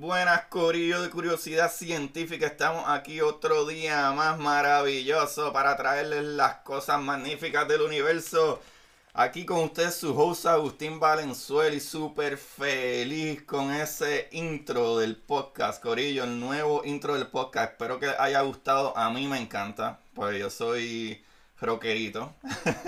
Buenas 0.00 0.46
Corillo 0.46 1.02
de 1.02 1.10
Curiosidad 1.10 1.70
Científica, 1.70 2.46
estamos 2.46 2.84
aquí 2.86 3.20
otro 3.20 3.66
día 3.66 4.10
más 4.12 4.38
maravilloso 4.38 5.52
para 5.52 5.76
traerles 5.76 6.24
las 6.24 6.54
cosas 6.60 7.02
magníficas 7.02 7.68
del 7.68 7.82
universo. 7.82 8.62
Aquí 9.12 9.44
con 9.44 9.58
ustedes 9.64 9.96
su 9.96 10.18
host 10.18 10.46
Agustín 10.46 10.98
Valenzuela 10.98 11.76
y 11.76 11.80
súper 11.80 12.38
feliz 12.38 13.42
con 13.42 13.70
ese 13.74 14.30
intro 14.32 14.96
del 14.96 15.16
podcast, 15.16 15.82
Corillo, 15.82 16.24
el 16.24 16.40
nuevo 16.40 16.80
intro 16.86 17.12
del 17.12 17.26
podcast. 17.26 17.72
Espero 17.72 18.00
que 18.00 18.08
haya 18.08 18.40
gustado, 18.40 18.96
a 18.96 19.10
mí 19.10 19.26
me 19.26 19.36
encanta, 19.36 20.00
pues 20.14 20.38
yo 20.38 20.48
soy 20.48 21.22
rockerito. 21.60 22.34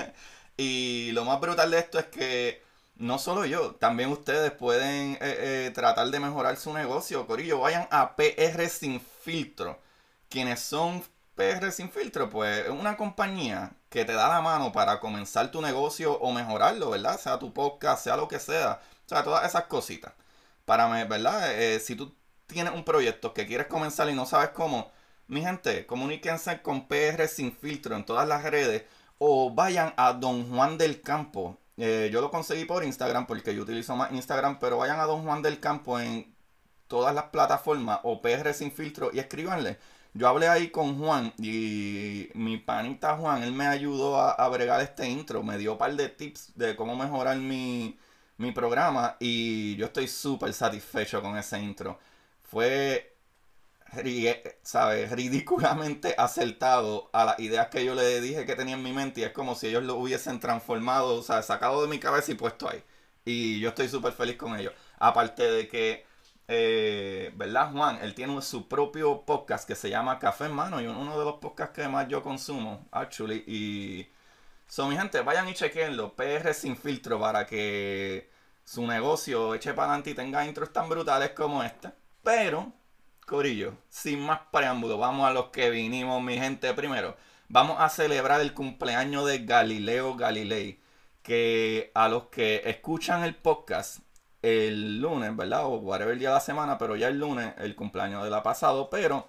y 0.57 1.11
lo 1.13 1.27
más 1.27 1.39
brutal 1.43 1.73
de 1.73 1.79
esto 1.79 1.99
es 1.99 2.07
que 2.07 2.72
no 3.03 3.19
solo 3.19 3.45
yo, 3.45 3.75
también 3.75 4.13
ustedes 4.13 4.53
pueden 4.53 5.15
eh, 5.15 5.19
eh, 5.21 5.73
tratar 5.75 6.09
de 6.09 6.21
mejorar 6.21 6.57
su 6.57 6.73
negocio. 6.73 7.27
Corillo, 7.27 7.59
vayan 7.59 7.89
a 7.91 8.15
PR 8.15 8.69
Sin 8.69 9.01
Filtro. 9.01 9.81
Quienes 10.29 10.61
son 10.61 11.03
PR 11.35 11.73
Sin 11.73 11.91
Filtro, 11.91 12.31
pues 12.31 12.65
es 12.67 12.71
una 12.71 12.97
compañía 12.97 13.73
que 13.91 14.05
te 14.05 14.13
da 14.13 14.29
la 14.29 14.41
mano 14.41 14.71
para 14.71 15.01
comenzar 15.01 15.51
tu 15.51 15.61
negocio 15.61 16.13
o 16.21 16.31
mejorarlo, 16.33 16.91
¿verdad? 16.91 17.19
Sea 17.19 17.41
tu 17.41 17.53
podcast, 17.53 18.05
sea 18.05 18.17
lo 18.17 18.29
que 18.29 18.39
sea. 18.39 18.81
O 19.07 19.09
sea, 19.09 19.25
todas 19.25 19.45
esas 19.47 19.65
cositas. 19.65 20.13
Para, 20.65 20.87
mí, 20.87 21.03
¿verdad? 21.09 21.53
Eh, 21.61 21.81
si 21.81 21.97
tú 21.97 22.15
tienes 22.47 22.73
un 22.73 22.85
proyecto 22.85 23.35
que 23.35 23.47
quieres 23.49 23.67
comenzar 23.67 24.09
y 24.11 24.15
no 24.15 24.27
sabes 24.27 24.51
cómo, 24.51 24.93
mi 25.27 25.43
gente, 25.43 25.87
comuníquense 25.87 26.63
con 26.63 26.87
PR 26.87 27.27
Sin 27.27 27.53
Filtro 27.53 27.97
en 27.97 28.05
todas 28.05 28.29
las 28.29 28.45
redes 28.45 28.85
o 29.19 29.51
vayan 29.53 29.93
a 29.97 30.13
Don 30.13 30.49
Juan 30.51 30.79
del 30.79 31.03
Campo 31.03 31.59
eh, 31.77 32.11
yo 32.13 32.21
lo 32.21 32.31
conseguí 32.31 32.65
por 32.65 32.85
Instagram 32.85 33.27
porque 33.27 33.55
yo 33.55 33.63
utilizo 33.63 33.97
más 33.97 34.13
Instagram, 34.13 34.59
pero 34.59 34.79
vayan 34.79 35.01
a 35.01 35.05
Don 35.05 35.23
Juan 35.25 35.43
del 35.43 35.61
Campo 35.61 35.99
en 36.01 36.35
todas 36.89 37.15
las 37.15 37.25
plataformas 37.25 38.01
o 38.05 38.21
PR 38.23 38.53
sin 38.55 38.73
filtro 38.73 39.11
y 39.13 39.19
escríbanle. 39.19 39.79
Yo 40.15 40.29
hablé 40.29 40.49
ahí 40.49 40.71
con 40.71 40.99
Juan 40.99 41.33
y 41.39 42.29
mi 42.35 42.59
panita 42.59 43.17
Juan, 43.17 43.43
él 43.43 43.53
me 43.53 43.67
ayudó 43.67 44.19
a, 44.21 44.33
a 44.33 44.49
bregar 44.49 44.81
este 44.83 45.09
intro, 45.09 45.43
me 45.43 45.57
dio 45.59 45.73
un 45.73 45.79
par 45.79 45.95
de 45.97 46.09
tips 46.11 46.53
de 46.55 46.77
cómo 46.77 46.95
mejorar 46.97 47.39
mi, 47.39 47.99
mi 48.37 48.53
programa 48.53 49.17
y 49.21 49.77
yo 49.77 49.87
estoy 49.87 50.09
súper 50.09 50.53
satisfecho 50.53 51.23
con 51.23 51.37
ese 51.39 51.59
intro. 51.61 51.99
Fue 52.43 53.12
¿sabes? 54.63 55.11
ridículamente 55.13 56.15
acertado 56.17 57.11
a 57.13 57.25
las 57.25 57.39
ideas 57.41 57.69
que 57.69 57.85
yo 57.85 57.95
le 57.95 58.21
dije 58.21 58.47
que 58.47 58.57
tenía 58.57 58.75
en 58.75 58.83
mi 58.83 58.93
mente 58.93 59.21
y 59.21 59.25
es 59.25 59.33
como 59.33 59.55
si 59.55 59.69
ellos 59.69 59.83
lo 59.85 59.97
hubiesen 59.97 60.41
transformado, 60.41 61.17
o 61.17 61.23
sea, 61.23 61.43
sacado 61.43 61.83
de 61.83 61.89
mi 61.89 61.99
cabeza 61.99 62.33
y 62.33 62.35
puesto 62.35 62.69
ahí. 62.69 62.83
Y 63.25 63.61
yo 63.61 63.69
estoy 63.71 63.89
súper 63.89 64.13
feliz 64.13 64.37
con 64.37 64.59
ello. 64.59 64.73
Aparte 64.99 65.43
de 65.51 65.69
que, 65.69 66.07
eh, 66.49 67.33
¿verdad, 67.37 67.71
Juan? 67.73 67.99
Él 68.03 68.15
tiene 68.15 68.41
su 68.43 68.69
propio 68.69 69.25
podcast 69.25 69.67
que 69.69 69.75
se 69.75 69.91
llama 69.91 70.19
Café 70.19 70.47
en 70.47 70.53
Mano 70.55 70.81
y 70.81 70.87
uno 70.87 71.19
de 71.19 71.25
los 71.25 71.35
podcasts 71.37 71.75
que 71.75 71.89
más 71.89 72.09
yo 72.09 72.23
consumo, 72.23 72.87
actually. 72.91 73.45
Y 73.47 74.09
son 74.67 74.91
mi 74.91 74.97
gente, 74.97 75.21
vayan 75.21 75.49
y 75.49 75.55
chequenlo, 75.55 76.15
PR 76.17 76.55
sin 76.55 76.77
filtro 76.77 77.21
para 77.21 77.47
que 77.47 78.31
su 78.65 78.87
negocio 78.87 79.55
eche 79.55 79.75
para 79.75 79.89
adelante 79.89 80.11
y 80.11 80.15
tenga 80.15 80.47
intros 80.47 80.73
tan 80.73 80.89
brutales 80.89 81.31
como 81.31 81.63
este. 81.63 81.91
Pero 82.23 82.73
Corillo, 83.27 83.75
sin 83.89 84.21
más 84.21 84.41
preámbulo, 84.53 84.99
vamos 84.99 85.27
a 85.27 85.33
los 85.33 85.47
que 85.47 85.71
vinimos, 85.71 86.23
mi 86.23 86.39
gente. 86.39 86.75
Primero, 86.75 87.17
vamos 87.49 87.77
a 87.81 87.89
celebrar 87.89 88.41
el 88.41 88.55
cumpleaños 88.55 89.27
de 89.27 89.45
Galileo 89.45 90.17
Galilei. 90.17 90.81
Que 91.23 91.93
a 91.95 92.09
los 92.09 92.25
que 92.25 92.63
escuchan 92.65 93.23
el 93.23 93.37
podcast 93.37 94.01
el 94.43 95.01
lunes, 95.01 95.35
¿verdad? 95.37 95.67
O 95.67 95.77
whatever 95.77 96.19
día 96.19 96.29
de 96.31 96.35
la 96.35 96.41
semana, 96.41 96.79
pero 96.79 96.97
ya 96.97 97.09
el 97.09 97.19
lunes, 97.19 97.55
el 97.59 97.77
cumpleaños 97.77 98.25
de 98.25 98.31
la 98.31 98.43
pasado. 98.43 98.91
Pero 98.91 99.29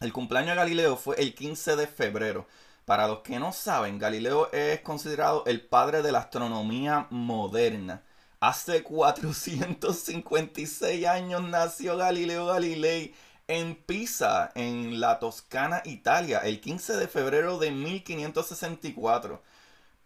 el 0.00 0.12
cumpleaños 0.12 0.50
de 0.50 0.56
Galileo 0.56 0.96
fue 0.96 1.16
el 1.20 1.34
15 1.34 1.76
de 1.76 1.86
febrero. 1.86 2.46
Para 2.84 3.08
los 3.08 3.20
que 3.20 3.38
no 3.38 3.52
saben, 3.52 3.98
Galileo 3.98 4.52
es 4.52 4.80
considerado 4.80 5.44
el 5.46 5.62
padre 5.62 6.02
de 6.02 6.12
la 6.12 6.18
astronomía 6.20 7.06
moderna. 7.10 8.02
Hace 8.46 8.82
456 8.82 11.06
años 11.06 11.42
nació 11.44 11.96
Galileo 11.96 12.44
Galilei 12.44 13.14
en 13.48 13.74
Pisa, 13.74 14.52
en 14.54 15.00
la 15.00 15.18
Toscana, 15.18 15.80
Italia, 15.86 16.40
el 16.40 16.60
15 16.60 16.98
de 16.98 17.08
febrero 17.08 17.58
de 17.58 17.70
1564. 17.70 19.42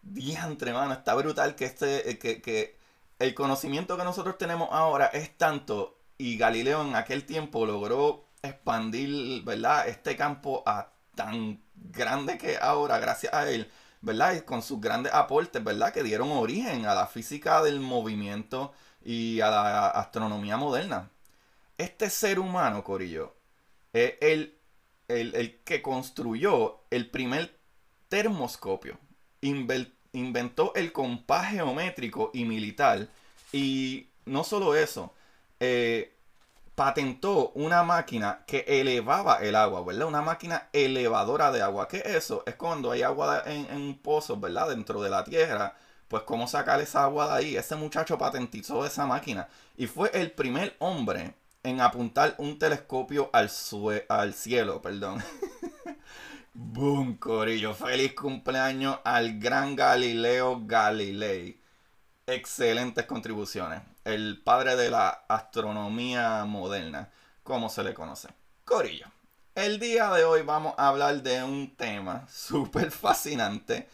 Diantre, 0.02 0.72
mano, 0.72 0.92
está 0.92 1.16
brutal 1.16 1.56
que, 1.56 1.64
este, 1.64 2.10
eh, 2.10 2.20
que, 2.20 2.40
que 2.40 2.76
el 3.18 3.34
conocimiento 3.34 3.96
que 3.96 4.04
nosotros 4.04 4.38
tenemos 4.38 4.68
ahora 4.70 5.06
es 5.06 5.36
tanto 5.36 5.98
y 6.16 6.38
Galileo 6.38 6.82
en 6.82 6.94
aquel 6.94 7.26
tiempo 7.26 7.66
logró 7.66 8.28
expandir, 8.42 9.42
¿verdad? 9.42 9.88
Este 9.88 10.16
campo 10.16 10.62
a 10.64 10.92
tan 11.16 11.60
grande 11.74 12.38
que 12.38 12.56
ahora, 12.56 13.00
gracias 13.00 13.34
a 13.34 13.50
él, 13.50 13.68
¿verdad? 14.00 14.34
Y 14.34 14.40
con 14.42 14.62
sus 14.62 14.80
grandes 14.80 15.12
aportes, 15.12 15.62
¿verdad? 15.62 15.92
Que 15.92 16.02
dieron 16.02 16.30
origen 16.30 16.86
a 16.86 16.94
la 16.94 17.06
física 17.06 17.62
del 17.62 17.80
movimiento 17.80 18.72
y 19.04 19.40
a 19.40 19.50
la 19.50 19.88
astronomía 19.88 20.56
moderna. 20.56 21.10
Este 21.76 22.10
ser 22.10 22.38
humano, 22.38 22.82
Corillo, 22.84 23.36
es 23.92 24.14
el, 24.20 24.58
el, 25.08 25.60
que 25.64 25.82
construyó 25.82 26.80
el 26.90 27.08
primer 27.10 27.58
termoscopio. 28.08 28.98
inventó 30.12 30.74
el 30.74 30.92
compás 30.92 31.50
geométrico 31.50 32.30
y 32.34 32.44
militar. 32.44 33.08
Y 33.52 34.08
no 34.26 34.44
solo 34.44 34.74
eso, 34.74 35.14
eh, 35.60 36.17
patentó 36.78 37.50
una 37.56 37.82
máquina 37.82 38.44
que 38.46 38.64
elevaba 38.68 39.38
el 39.38 39.56
agua, 39.56 39.82
¿verdad? 39.82 40.06
Una 40.06 40.22
máquina 40.22 40.68
elevadora 40.72 41.50
de 41.50 41.60
agua. 41.60 41.88
¿Qué 41.88 41.96
es 41.96 42.14
eso? 42.14 42.44
Es 42.46 42.54
cuando 42.54 42.92
hay 42.92 43.02
agua 43.02 43.42
en, 43.46 43.66
en 43.68 43.98
pozos, 43.98 44.40
¿verdad? 44.40 44.68
Dentro 44.68 45.02
de 45.02 45.10
la 45.10 45.24
tierra. 45.24 45.74
Pues 46.06 46.22
cómo 46.22 46.46
sacar 46.46 46.80
esa 46.80 47.02
agua 47.02 47.26
de 47.26 47.32
ahí. 47.34 47.56
Ese 47.56 47.74
muchacho 47.74 48.16
patentizó 48.16 48.86
esa 48.86 49.06
máquina. 49.06 49.48
Y 49.76 49.88
fue 49.88 50.12
el 50.14 50.30
primer 50.30 50.76
hombre 50.78 51.34
en 51.64 51.80
apuntar 51.80 52.36
un 52.38 52.60
telescopio 52.60 53.28
al, 53.32 53.50
al 54.08 54.34
cielo, 54.34 54.80
perdón. 54.80 55.20
Boom, 56.54 57.16
Corillo. 57.16 57.74
Feliz 57.74 58.14
cumpleaños 58.14 59.00
al 59.02 59.40
gran 59.40 59.74
Galileo 59.74 60.62
Galilei. 60.64 61.60
Excelentes 62.24 63.04
contribuciones 63.04 63.82
el 64.08 64.40
padre 64.42 64.74
de 64.74 64.88
la 64.88 65.08
astronomía 65.28 66.42
moderna, 66.46 67.10
como 67.42 67.68
se 67.68 67.82
le 67.82 67.92
conoce. 67.92 68.28
Corillo. 68.64 69.06
El 69.54 69.78
día 69.78 70.10
de 70.10 70.24
hoy 70.24 70.40
vamos 70.40 70.74
a 70.78 70.88
hablar 70.88 71.22
de 71.22 71.44
un 71.44 71.76
tema 71.76 72.26
súper 72.30 72.90
fascinante. 72.90 73.86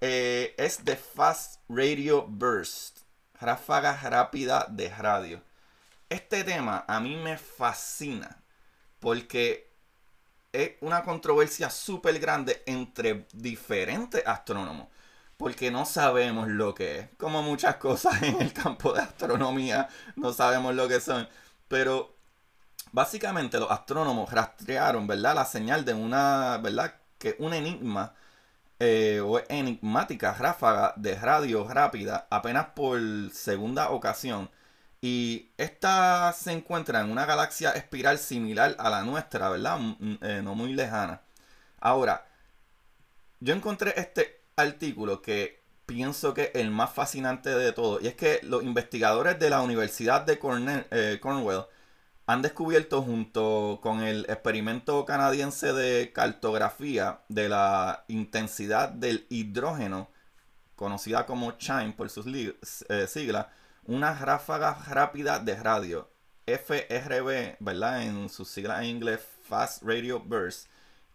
Eh, 0.00 0.54
es 0.56 0.82
de 0.82 0.96
Fast 0.96 1.60
Radio 1.68 2.22
Burst. 2.26 3.00
Ráfagas 3.38 4.02
rápida 4.02 4.66
de 4.70 4.88
radio. 4.88 5.42
Este 6.08 6.42
tema 6.42 6.86
a 6.88 6.98
mí 6.98 7.16
me 7.16 7.36
fascina 7.36 8.42
porque 8.98 9.70
es 10.52 10.72
una 10.80 11.02
controversia 11.02 11.68
súper 11.68 12.18
grande 12.18 12.62
entre 12.64 13.26
diferentes 13.34 14.26
astrónomos 14.26 14.88
porque 15.40 15.70
no 15.70 15.86
sabemos 15.86 16.48
lo 16.48 16.74
que 16.74 16.98
es. 16.98 17.08
Como 17.16 17.42
muchas 17.42 17.76
cosas 17.76 18.22
en 18.22 18.42
el 18.42 18.52
campo 18.52 18.92
de 18.92 19.00
astronomía, 19.00 19.88
no 20.14 20.34
sabemos 20.34 20.74
lo 20.74 20.86
que 20.86 21.00
son. 21.00 21.26
Pero 21.66 22.14
básicamente 22.92 23.58
los 23.58 23.70
astrónomos 23.70 24.30
rastrearon, 24.30 25.06
¿verdad? 25.06 25.34
La 25.36 25.46
señal 25.46 25.86
de 25.86 25.94
una, 25.94 26.58
¿verdad? 26.58 26.94
Que 27.18 27.36
un 27.38 27.54
enigma 27.54 28.12
eh, 28.80 29.22
o 29.24 29.40
enigmática 29.48 30.34
ráfaga 30.34 30.92
de 30.96 31.14
radio 31.14 31.66
rápida 31.66 32.26
apenas 32.30 32.66
por 32.76 33.00
segunda 33.32 33.90
ocasión. 33.90 34.50
Y 35.00 35.52
esta 35.56 36.34
se 36.34 36.52
encuentra 36.52 37.00
en 37.00 37.10
una 37.10 37.24
galaxia 37.24 37.70
espiral 37.72 38.18
similar 38.18 38.76
a 38.78 38.90
la 38.90 39.02
nuestra, 39.04 39.48
¿verdad? 39.48 39.80
Eh, 40.20 40.42
no 40.44 40.54
muy 40.54 40.74
lejana. 40.74 41.22
Ahora, 41.80 42.26
yo 43.40 43.54
encontré 43.54 43.94
este 43.96 44.39
artículo 44.56 45.22
que 45.22 45.60
pienso 45.86 46.34
que 46.34 46.42
es 46.42 46.50
el 46.54 46.70
más 46.70 46.92
fascinante 46.92 47.50
de 47.50 47.72
todo. 47.72 48.00
Y 48.00 48.06
es 48.06 48.14
que 48.14 48.40
los 48.44 48.62
investigadores 48.62 49.38
de 49.38 49.50
la 49.50 49.62
Universidad 49.62 50.22
de 50.22 50.38
eh, 50.90 51.18
Cornwall 51.20 51.66
han 52.26 52.42
descubierto 52.42 53.02
junto 53.02 53.80
con 53.82 54.02
el 54.02 54.24
experimento 54.28 55.04
canadiense 55.04 55.72
de 55.72 56.12
cartografía 56.12 57.22
de 57.28 57.48
la 57.48 58.04
intensidad 58.06 58.90
del 58.90 59.26
hidrógeno, 59.30 60.08
conocida 60.76 61.26
como 61.26 61.58
CHIME 61.58 61.92
por 61.94 62.08
sus 62.08 62.26
eh, 62.26 63.06
siglas, 63.08 63.46
una 63.84 64.14
ráfaga 64.14 64.78
rápida 64.88 65.40
de 65.40 65.56
radio, 65.56 66.08
FRB, 66.46 67.56
¿verdad? 67.58 68.02
En 68.04 68.28
sus 68.28 68.48
siglas 68.48 68.82
en 68.82 68.90
inglés, 68.90 69.20
Fast 69.48 69.82
Radio 69.82 70.20
Burst, 70.20 70.68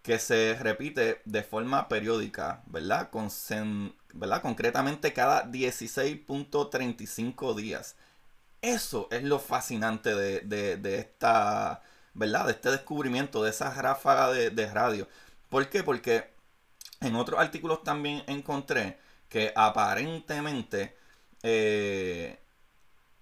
que 0.05 0.19
se 0.19 0.57
repite 0.61 1.21
de 1.25 1.43
forma 1.43 1.87
periódica, 1.89 2.63
¿verdad? 2.67 3.09
Con 3.09 3.29
¿verdad? 4.13 4.41
Concretamente 4.41 5.11
cada 5.13 5.45
16.35 5.51 7.55
días 7.55 7.95
eso 8.65 9.07
es 9.11 9.23
lo 9.23 9.39
fascinante 9.39 10.15
de, 10.15 10.99
esta, 10.99 11.81
¿verdad? 12.13 12.45
De 12.47 12.53
este 12.53 12.71
descubrimiento, 12.71 13.43
de 13.43 13.51
esa 13.51 13.71
ráfaga 13.73 14.31
de, 14.31 14.67
radio. 14.73 15.07
¿Por 15.49 15.69
qué? 15.69 15.83
Porque 15.83 16.33
en 17.01 17.15
otros 17.15 17.39
artículos 17.39 17.83
también 17.83 18.23
encontré 18.27 18.99
que 19.29 19.53
aparentemente 19.55 20.97
eh, 21.43 22.39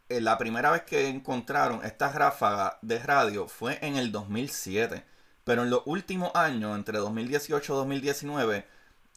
la 0.09 0.37
primera 0.37 0.71
vez 0.71 0.83
que 0.83 1.09
encontraron 1.09 1.83
esta 1.83 2.11
ráfaga 2.11 2.79
de 2.81 2.99
radio 2.99 3.47
fue 3.47 3.79
en 3.81 3.97
el 3.97 4.11
2007. 4.11 5.05
Pero 5.43 5.63
en 5.63 5.69
los 5.69 5.81
últimos 5.85 6.31
años, 6.35 6.75
entre 6.75 6.99
2018 6.99 7.73
y 7.73 7.75
2019, 7.75 8.67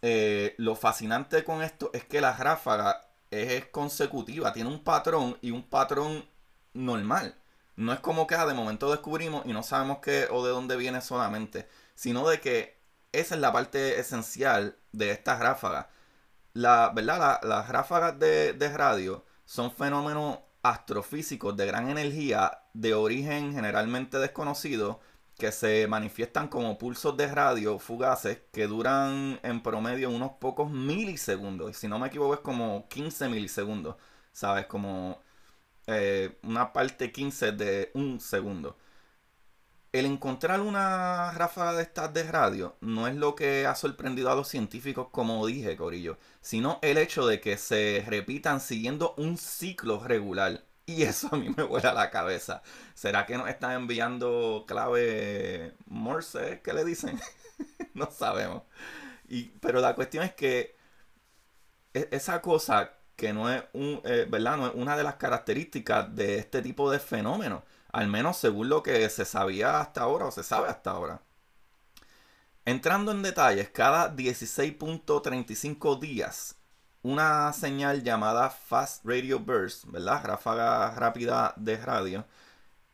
eh, 0.02 0.55
lo 0.58 0.76
fascinante 0.76 1.44
con 1.44 1.62
esto 1.62 1.90
es 1.93 2.05
que 2.05 2.20
la 2.20 2.37
ráfaga 2.37 3.08
es 3.31 3.67
consecutiva, 3.67 4.52
tiene 4.52 4.70
un 4.70 4.82
patrón 4.84 5.38
y 5.40 5.50
un 5.50 5.62
patrón 5.62 6.25
normal. 6.75 7.37
No 7.76 7.93
es 7.93 8.00
como 8.00 8.26
que 8.26 8.34
ah, 8.34 8.46
de 8.46 8.55
momento 8.55 8.90
descubrimos 8.90 9.44
y 9.46 9.52
no 9.52 9.62
sabemos 9.62 9.99
qué 9.99 10.28
o 10.31 10.44
de 10.44 10.50
dónde 10.52 10.76
viene 10.76 11.00
solamente, 11.00 11.69
sino 11.94 12.29
de 12.29 12.40
que 12.40 12.79
esa 13.12 13.34
es 13.34 13.40
la 13.40 13.52
parte 13.52 13.99
esencial 14.00 14.76
de 14.93 15.11
estas 15.11 15.40
ráfagas. 15.40 15.87
La, 16.55 16.90
¿verdad? 16.94 17.40
las 17.43 17.69
ráfagas 17.69 18.19
de, 18.19 18.52
de 18.55 18.69
radio 18.76 19.25
son 19.44 19.70
fenómenos 19.70 20.38
astrofísicos 20.62 21.56
de 21.56 21.67
gran 21.67 21.88
energía 21.90 22.62
de 22.75 22.94
origen 22.94 23.52
generalmente 23.52 24.19
desconocido 24.19 25.00
que 25.38 25.52
se 25.52 25.86
manifiestan 25.88 26.48
como 26.48 26.78
pulsos 26.78 27.16
de 27.16 27.26
radio 27.28 27.78
fugaces 27.78 28.38
que 28.52 28.66
duran 28.66 29.38
en 29.42 29.62
promedio 29.62 30.10
unos 30.10 30.32
pocos 30.40 30.70
milisegundos. 30.70 31.70
Y 31.70 31.74
si 31.74 31.88
no 31.88 31.98
me 31.98 32.08
equivoco 32.08 32.34
es 32.34 32.40
como 32.40 32.88
15 32.88 33.28
milisegundos. 33.28 33.96
¿Sabes? 34.32 34.66
Como 34.66 35.20
eh, 35.86 36.38
una 36.42 36.72
parte 36.72 37.12
15 37.12 37.52
de 37.52 37.90
un 37.94 38.20
segundo. 38.20 38.76
El 39.92 40.06
encontrar 40.06 40.60
una 40.60 41.32
ráfaga 41.32 41.72
de 41.74 41.82
estas 41.82 42.12
de 42.14 42.22
radio 42.24 42.76
no 42.80 43.08
es 43.08 43.16
lo 43.16 43.34
que 43.34 43.66
ha 43.66 43.74
sorprendido 43.74 44.30
a 44.30 44.34
los 44.36 44.46
científicos, 44.48 45.08
como 45.10 45.46
dije, 45.46 45.76
Corillo, 45.76 46.18
sino 46.40 46.78
el 46.82 46.98
hecho 46.98 47.26
de 47.26 47.40
que 47.40 47.56
se 47.56 48.04
repitan 48.06 48.60
siguiendo 48.60 49.14
un 49.16 49.38
ciclo 49.38 50.04
regular. 50.06 50.65
Y 50.96 51.02
eso 51.02 51.28
a 51.32 51.36
mí 51.36 51.52
me 51.56 51.64
vuela 51.64 51.92
la 51.92 52.10
cabeza. 52.10 52.62
¿Será 52.94 53.26
que 53.26 53.36
nos 53.36 53.48
están 53.48 53.72
enviando 53.72 54.64
clave 54.66 55.74
Morse? 55.86 56.60
¿Qué 56.62 56.72
le 56.72 56.84
dicen? 56.84 57.20
no 57.94 58.10
sabemos. 58.10 58.62
Y, 59.28 59.44
pero 59.60 59.80
la 59.80 59.94
cuestión 59.94 60.24
es 60.24 60.34
que 60.34 60.76
e, 61.94 62.08
esa 62.12 62.40
cosa 62.42 62.92
que 63.16 63.32
no 63.32 63.50
es, 63.50 63.64
un, 63.72 64.00
eh, 64.04 64.26
¿verdad? 64.28 64.56
no 64.58 64.66
es 64.68 64.74
una 64.74 64.96
de 64.96 65.02
las 65.04 65.16
características 65.16 66.14
de 66.14 66.38
este 66.38 66.62
tipo 66.62 66.90
de 66.90 66.98
fenómeno. 67.00 67.64
Al 67.92 68.08
menos 68.08 68.36
según 68.36 68.68
lo 68.68 68.82
que 68.82 69.08
se 69.10 69.24
sabía 69.24 69.80
hasta 69.80 70.02
ahora 70.02 70.26
o 70.26 70.30
se 70.30 70.42
sabe 70.44 70.68
hasta 70.68 70.90
ahora. 70.90 71.22
Entrando 72.64 73.12
en 73.12 73.22
detalles, 73.22 73.70
cada 73.70 74.14
16.35 74.14 75.98
días 76.00 76.56
una 77.06 77.53
señal 77.53 78.03
llamada 78.03 78.50
Fast 78.50 79.05
Radio 79.05 79.38
Burst, 79.38 79.85
¿verdad? 79.87 80.25
Ráfaga 80.25 80.91
rápida 80.91 81.55
de 81.56 81.76
radio. 81.76 82.25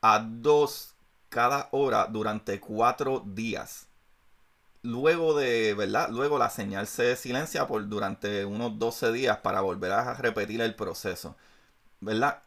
a 0.02 0.18
dos 0.20 0.94
cada 1.28 1.68
hora 1.72 2.06
durante 2.06 2.60
cuatro 2.60 3.24
días. 3.26 3.88
Luego 4.82 5.34
de, 5.38 5.74
¿verdad? 5.74 6.10
Luego 6.10 6.38
la 6.38 6.50
señal 6.50 6.86
se 6.86 7.16
silencia 7.16 7.66
por 7.66 7.88
durante 7.88 8.44
unos 8.44 8.78
12 8.78 9.12
días 9.12 9.38
para 9.38 9.60
volver 9.60 9.92
a 9.92 10.14
repetir 10.14 10.60
el 10.60 10.74
proceso. 10.74 11.36
¿Verdad? 12.00 12.42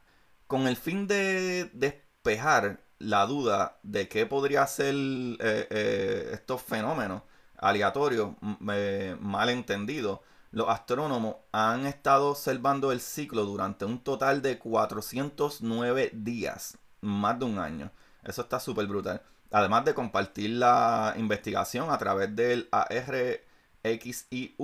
Con 0.48 0.68
el 0.68 0.78
fin 0.78 1.08
de 1.08 1.70
despejar 1.74 2.82
la 3.00 3.26
duda 3.26 3.78
de 3.84 4.08
qué 4.10 4.26
podría 4.26 4.68
ser 4.68 4.96
eh, 4.96 5.68
eh, 5.70 6.30
estos 6.34 6.62
fenómenos, 6.62 7.24
aleatorio, 7.58 8.36
mal 8.40 9.50
entendido, 9.50 10.22
los 10.52 10.70
astrónomos 10.70 11.36
han 11.52 11.86
estado 11.86 12.30
observando 12.30 12.92
el 12.92 13.02
ciclo 13.02 13.44
durante 13.44 13.84
un 13.84 14.00
total 14.00 14.42
de 14.42 14.58
409 14.58 16.12
días, 16.14 16.78
más 17.02 17.38
de 17.40 17.46
un 17.46 17.60
año. 17.60 17.92
Eso 18.24 18.42
está 18.44 18.60
súper 18.60 18.88
brutal. 18.88 19.22
Además 19.52 19.86
de 19.86 19.94
compartir 19.94 20.52
la 20.52 21.14
investigación 21.18 21.90
a 21.92 21.98
través 21.98 22.36
del 22.36 22.70
ARXIV 22.72 24.56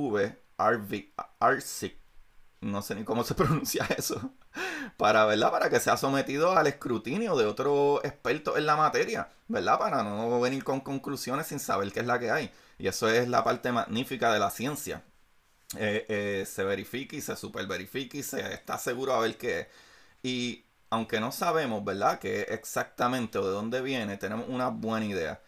ARSIC, 1.40 1.98
no 2.62 2.82
sé 2.82 2.96
ni 2.96 3.04
cómo 3.04 3.24
se 3.24 3.36
pronuncia 3.36 3.86
eso, 3.98 4.32
para, 4.98 5.26
¿verdad? 5.26 5.52
para 5.52 5.70
que 5.70 5.80
sea 5.80 5.98
sometido 5.98 6.58
al 6.58 6.68
escrutinio 6.68 7.36
de 7.36 7.46
otros 7.46 8.00
expertos 8.04 8.58
en 8.58 8.66
la 8.66 8.76
materia, 8.76 9.30
¿verdad? 9.48 9.80
Para 9.80 10.04
no 10.04 10.40
venir 10.40 10.64
con 10.64 10.80
conclusiones 10.80 11.48
sin 11.48 11.60
saber 11.60 11.92
qué 11.92 12.00
es 12.02 12.06
la 12.06 12.20
que 12.20 12.32
hay. 12.32 12.52
Y 12.82 12.88
eso 12.88 13.10
es 13.10 13.28
la 13.30 13.44
parte 13.44 13.72
magnífica 13.72 14.34
de 14.34 14.40
la 14.40 14.50
ciencia. 14.52 15.04
Eh, 15.78 16.06
eh, 16.10 16.46
se 16.48 16.64
verifique 16.66 17.18
y 17.18 17.22
se 17.22 17.36
super 17.38 17.68
verifique 17.68 18.20
y 18.20 18.24
se 18.24 18.54
está 18.54 18.78
seguro 18.78 19.14
a 19.14 19.22
ver 19.22 19.38
qué 19.38 19.70
Y 20.24 20.66
aunque 20.92 21.20
no 21.22 21.32
sabemos, 21.34 21.84
¿verdad?, 21.86 22.20
que 22.20 22.44
exactamente 22.44 23.40
de 23.40 23.46
dónde 23.48 23.82
viene, 23.82 24.18
tenemos 24.18 24.48
una 24.50 24.70
buena 24.70 25.06
idea. 25.08 25.42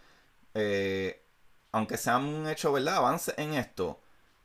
Eh, 0.55 1.23
aunque 1.73 1.97
se 1.97 2.11
han 2.11 2.47
hecho, 2.49 2.73
¿verdad?, 2.73 2.97
avances 2.97 3.35
en 3.39 3.55
esto, 3.55 4.01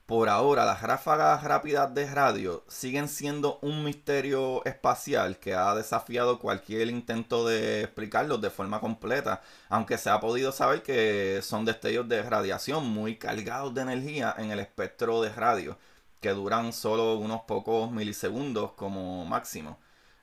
por 0.08 0.30
ahora, 0.30 0.64
las 0.64 0.80
ráfagas 0.80 1.44
rápidas 1.44 1.92
de 1.94 2.06
radio 2.10 2.64
siguen 2.66 3.08
siendo 3.08 3.58
un 3.60 3.84
misterio 3.84 4.64
espacial 4.64 5.38
que 5.38 5.52
ha 5.54 5.74
desafiado 5.74 6.38
cualquier 6.38 6.88
intento 6.88 7.46
de 7.46 7.82
explicarlos 7.82 8.40
de 8.40 8.48
forma 8.48 8.80
completa, 8.80 9.42
aunque 9.68 9.98
se 9.98 10.08
ha 10.08 10.18
podido 10.18 10.50
saber 10.50 10.82
que 10.82 11.40
son 11.42 11.66
destellos 11.66 12.08
de 12.08 12.22
radiación 12.22 12.86
muy 12.88 13.16
cargados 13.18 13.74
de 13.74 13.82
energía 13.82 14.34
en 14.38 14.50
el 14.50 14.60
espectro 14.60 15.20
de 15.20 15.28
radio, 15.30 15.78
que 16.20 16.30
duran 16.30 16.72
solo 16.72 17.16
unos 17.18 17.42
pocos 17.42 17.90
milisegundos 17.92 18.72
como 18.72 19.26
máximo. 19.26 19.78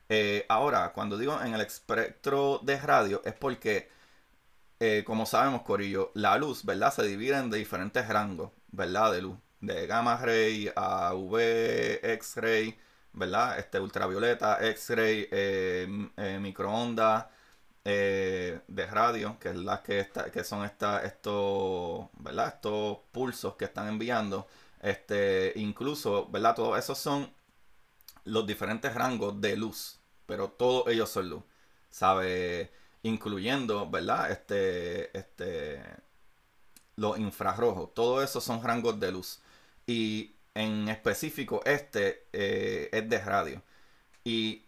Eh, 0.10 0.46
ahora, 0.50 0.94
cuando 0.94 1.16
digo 1.18 1.40
en 1.42 1.54
el 1.54 1.62
espectro 1.62 2.60
de 2.64 2.80
radio, 2.80 3.22
es 3.26 3.34
porque, 3.36 3.90
eh, 4.80 5.04
como 5.06 5.26
sabemos, 5.28 5.62
Corillo, 5.64 6.12
la 6.16 6.38
luz, 6.38 6.66
¿verdad? 6.66 6.94
Se 6.94 7.04
divide 7.04 7.38
en 7.38 7.52
diferentes 7.52 8.08
rangos, 8.08 8.52
¿verdad? 8.72 9.12
De 9.14 9.22
luz 9.22 9.45
de 9.62 9.88
gamma 9.88 10.18
ray 10.18 10.72
a 10.76 11.14
UV, 11.14 12.00
X-ray, 12.04 12.78
¿verdad? 13.14 13.60
Este 13.60 13.80
ultravioleta, 13.80 14.60
X-ray, 14.70 15.28
eh, 15.32 15.88
eh, 16.18 16.40
microondas 16.42 17.26
eh, 17.84 18.62
de 18.68 18.86
radio, 18.88 19.38
que 19.40 19.50
es 19.50 19.56
las 19.58 19.82
que, 19.82 20.10
que 20.34 20.44
son 20.44 20.66
esta, 20.66 21.04
estos, 21.06 22.08
¿verdad? 22.20 22.48
estos 22.56 22.98
pulsos 23.12 23.56
que 23.56 23.66
están 23.66 23.88
enviando 23.88 24.48
Este, 24.82 25.54
incluso, 25.56 26.28
¿verdad? 26.30 26.56
Todos 26.56 26.78
esos 26.80 26.98
son 27.00 27.32
los 28.26 28.46
diferentes 28.48 28.94
rangos 28.94 29.40
de 29.42 29.56
luz, 29.58 30.00
pero 30.26 30.50
todos 30.50 30.88
ellos 30.90 31.10
son 31.10 31.30
luz, 31.30 31.44
¿sabe? 31.90 32.72
Incluyendo, 33.04 33.90
¿verdad? 33.90 34.32
Este, 34.32 35.16
este, 35.18 35.82
los 36.96 37.18
infrarrojos, 37.20 37.94
todos 37.94 38.24
esos 38.24 38.44
son 38.44 38.64
rangos 38.64 39.00
de 39.00 39.12
luz. 39.12 39.42
Y 39.88 40.36
en 40.54 40.88
específico, 40.90 41.62
este 41.66 42.28
eh, 42.34 42.90
es 42.92 43.10
de 43.10 43.20
radio. 43.20 43.64
Y 44.24 44.66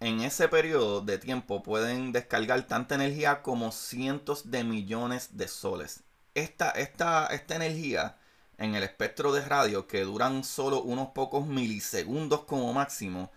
en 0.00 0.20
ese 0.20 0.48
periodo 0.48 1.00
de 1.00 1.18
tiempo 1.18 1.62
pueden 1.62 2.12
descargar 2.12 2.66
tanta 2.66 2.94
energía 2.96 3.42
como 3.42 3.72
cientos 3.72 4.50
de 4.50 4.64
millones 4.64 5.36
de 5.36 5.48
soles. 5.48 6.04
Esta, 6.34 6.70
esta, 6.70 7.26
esta 7.28 7.56
energía 7.56 8.18
en 8.58 8.74
el 8.74 8.82
espectro 8.82 9.32
de 9.32 9.44
radio 9.44 9.86
que 9.86 10.02
duran 10.04 10.44
solo 10.44 10.82
unos 10.82 11.08
pocos 11.08 11.46
milisegundos 11.46 12.44
como 12.44 12.72
máximo. 12.72 13.32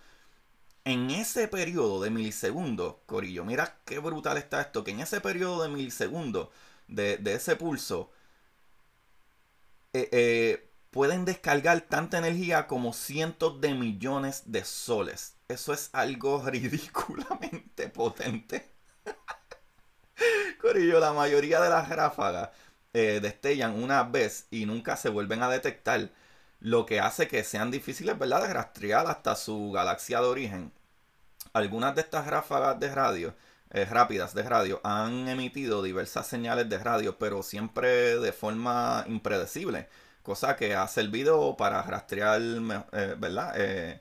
En 0.84 1.10
ese 1.10 1.48
periodo 1.48 2.02
de 2.02 2.10
milisegundos, 2.10 2.96
Corillo, 3.06 3.44
mira 3.44 3.78
qué 3.84 3.98
brutal 3.98 4.38
está 4.38 4.60
esto, 4.60 4.84
que 4.84 4.92
en 4.92 5.00
ese 5.00 5.20
periodo 5.20 5.62
de 5.62 5.68
milisegundos 5.68 6.48
de, 6.88 7.20
ese 7.26 7.56
pulso, 7.56 8.10
eh, 9.92 10.08
eh, 10.12 10.70
pueden 10.90 11.24
descargar 11.24 11.80
tanta 11.82 12.18
energía 12.18 12.66
como 12.66 12.92
cientos 12.92 13.60
de 13.60 13.74
millones 13.74 14.42
de 14.46 14.64
soles. 14.64 15.36
Eso 15.48 15.72
es 15.72 15.90
algo 15.92 16.42
ridículamente 16.46 17.88
potente. 17.88 18.70
Corillo, 20.60 21.00
la 21.00 21.12
mayoría 21.12 21.60
de 21.60 21.70
las 21.70 21.88
ráfagas 21.88 22.50
eh, 22.92 23.20
destellan 23.22 23.82
una 23.82 24.02
vez 24.02 24.46
y 24.50 24.66
nunca 24.66 24.96
se 24.96 25.08
vuelven 25.08 25.42
a 25.42 25.48
detectar, 25.50 26.10
lo 26.60 26.86
que 26.86 27.00
hace 27.00 27.28
que 27.28 27.44
sean 27.44 27.70
difíciles 27.70 28.18
¿verdad? 28.18 28.42
de 28.46 28.52
rastrear 28.54 29.06
hasta 29.06 29.36
su 29.36 29.70
galaxia 29.72 30.20
de 30.20 30.26
origen. 30.26 30.72
Algunas 31.52 31.94
de 31.94 32.02
estas 32.02 32.26
ráfagas 32.26 32.80
de 32.80 32.94
radio, 32.94 33.34
eh, 33.70 33.84
rápidas 33.84 34.34
de 34.34 34.42
radio, 34.42 34.80
han 34.84 35.28
emitido 35.28 35.82
diversas 35.82 36.26
señales 36.26 36.68
de 36.68 36.78
radio, 36.78 37.18
pero 37.18 37.42
siempre 37.42 38.18
de 38.18 38.32
forma 38.32 39.04
impredecible, 39.08 39.88
cosa 40.22 40.56
que 40.56 40.74
ha 40.74 40.86
servido 40.88 41.56
para 41.56 41.82
rastrear, 41.82 42.40
eh, 42.92 43.14
¿verdad? 43.18 44.00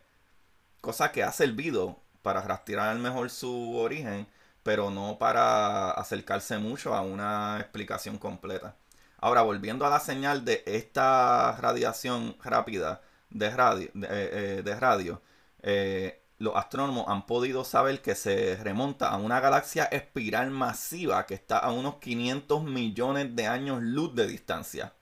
cosa 0.82 1.12
que 1.12 1.24
ha 1.24 1.32
servido 1.32 2.02
para 2.22 2.42
rastrear 2.42 2.96
mejor 2.98 3.30
su 3.30 3.78
origen 3.78 4.28
pero 4.68 4.92
no 4.92 5.18
para 5.18 5.92
acercarse 5.92 6.58
mucho 6.58 6.94
a 6.94 7.00
una 7.02 7.58
explicación 7.62 8.18
completa. 8.18 8.76
Ahora, 9.18 9.42
volviendo 9.42 9.86
a 9.86 9.90
la 9.90 10.02
señal 10.02 10.44
de 10.44 10.62
esta 10.66 11.54
radiación 11.54 12.36
rápida 12.44 13.02
de 13.30 13.50
radio, 13.50 13.90
de, 13.94 14.08
eh, 14.08 14.64
eh, 14.66 14.76
radio 14.78 15.22
eh, 15.62 16.22
los 16.39 16.56
astrónomos 16.56 17.06
han 17.08 17.25
podido 17.25 17.63
saber 17.63 18.01
que 18.01 18.15
se 18.15 18.56
remonta 18.58 19.10
a 19.10 19.17
una 19.17 19.39
galaxia 19.39 19.86
espiral 19.86 20.51
masiva 20.51 21.25
que 21.25 21.34
está 21.34 21.58
a 21.58 21.72
unos 21.72 21.96
500 21.98 22.63
millones 22.63 23.36
de 23.36 23.48
años 23.48 23.82
luz 23.82 24.13
de 24.15 24.27
distancia. 24.27 24.94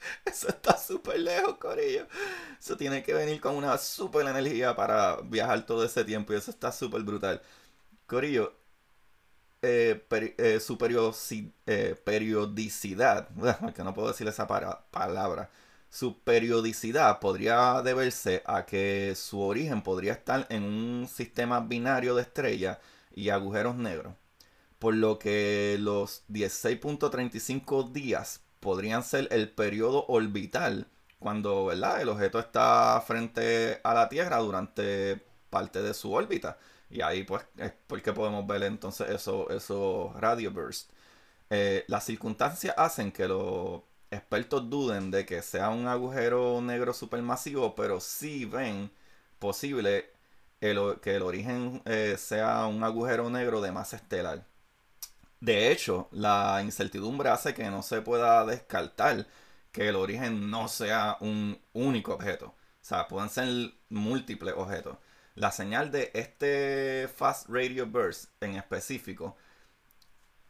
Eso 0.24 0.48
está 0.48 0.76
súper 0.76 1.20
lejos, 1.20 1.56
Corillo. 1.56 2.06
Eso 2.58 2.76
tiene 2.76 3.02
que 3.02 3.14
venir 3.14 3.40
con 3.40 3.56
una 3.56 3.78
súper 3.78 4.26
energía 4.26 4.74
para 4.76 5.16
viajar 5.22 5.64
todo 5.66 5.84
ese 5.84 6.04
tiempo 6.04 6.32
y 6.32 6.36
eso 6.36 6.50
está 6.50 6.72
súper 6.72 7.02
brutal. 7.02 7.40
Corillo, 8.06 8.54
eh, 9.62 10.04
eh, 10.38 10.60
eh, 11.66 11.96
periodicidad, 12.04 13.28
que 13.74 13.84
no 13.84 13.94
puedo 13.94 14.08
decir 14.08 14.28
esa 14.28 14.46
palabra, 14.46 15.50
su 15.94 16.18
periodicidad 16.18 17.20
podría 17.20 17.80
deberse 17.82 18.42
a 18.46 18.66
que 18.66 19.14
su 19.14 19.40
origen 19.40 19.80
podría 19.82 20.14
estar 20.14 20.44
en 20.50 20.64
un 20.64 21.06
sistema 21.08 21.60
binario 21.60 22.16
de 22.16 22.22
estrellas 22.22 22.78
y 23.14 23.28
agujeros 23.28 23.76
negros, 23.76 24.14
por 24.80 24.94
lo 24.94 25.20
que 25.20 25.76
los 25.78 26.24
16.35 26.28 27.92
días 27.92 28.40
podrían 28.58 29.04
ser 29.04 29.28
el 29.30 29.48
periodo 29.50 30.04
orbital 30.08 30.88
cuando 31.20 31.66
¿verdad? 31.66 32.00
el 32.02 32.08
objeto 32.08 32.40
está 32.40 33.00
frente 33.06 33.80
a 33.84 33.94
la 33.94 34.08
Tierra 34.08 34.38
durante 34.38 35.22
parte 35.48 35.80
de 35.80 35.94
su 35.94 36.12
órbita. 36.12 36.58
Y 36.90 37.02
ahí 37.02 37.22
pues 37.22 37.44
es 37.56 37.72
porque 37.86 38.12
podemos 38.12 38.44
ver 38.48 38.64
entonces 38.64 39.08
esos 39.10 39.48
eso 39.50 40.12
radio 40.18 40.50
burst. 40.50 40.90
Eh, 41.50 41.84
las 41.86 42.04
circunstancias 42.04 42.74
hacen 42.76 43.12
que 43.12 43.28
los 43.28 43.82
expertos 44.14 44.70
duden 44.70 45.10
de 45.10 45.26
que 45.26 45.42
sea 45.42 45.70
un 45.70 45.86
agujero 45.88 46.60
negro 46.62 46.92
supermasivo, 46.94 47.74
pero 47.74 48.00
sí 48.00 48.44
ven 48.44 48.90
posible 49.38 50.10
que 50.60 51.16
el 51.16 51.22
origen 51.22 51.82
eh, 51.84 52.16
sea 52.18 52.66
un 52.66 52.82
agujero 52.84 53.28
negro 53.30 53.60
de 53.60 53.72
masa 53.72 53.96
estelar. 53.96 54.46
De 55.40 55.70
hecho, 55.70 56.08
la 56.12 56.60
incertidumbre 56.64 57.28
hace 57.28 57.54
que 57.54 57.70
no 57.70 57.82
se 57.82 58.00
pueda 58.02 58.44
descartar 58.46 59.26
que 59.72 59.88
el 59.88 59.96
origen 59.96 60.50
no 60.50 60.68
sea 60.68 61.18
un 61.20 61.60
único 61.74 62.14
objeto. 62.14 62.46
O 62.46 62.54
sea, 62.80 63.08
pueden 63.08 63.28
ser 63.30 63.74
múltiples 63.90 64.54
objetos 64.56 64.96
la 65.34 65.50
señal 65.50 65.90
de 65.90 66.10
este 66.14 67.08
Fast 67.08 67.48
Radio 67.48 67.86
Burst 67.86 68.30
en 68.40 68.54
específico 68.56 69.36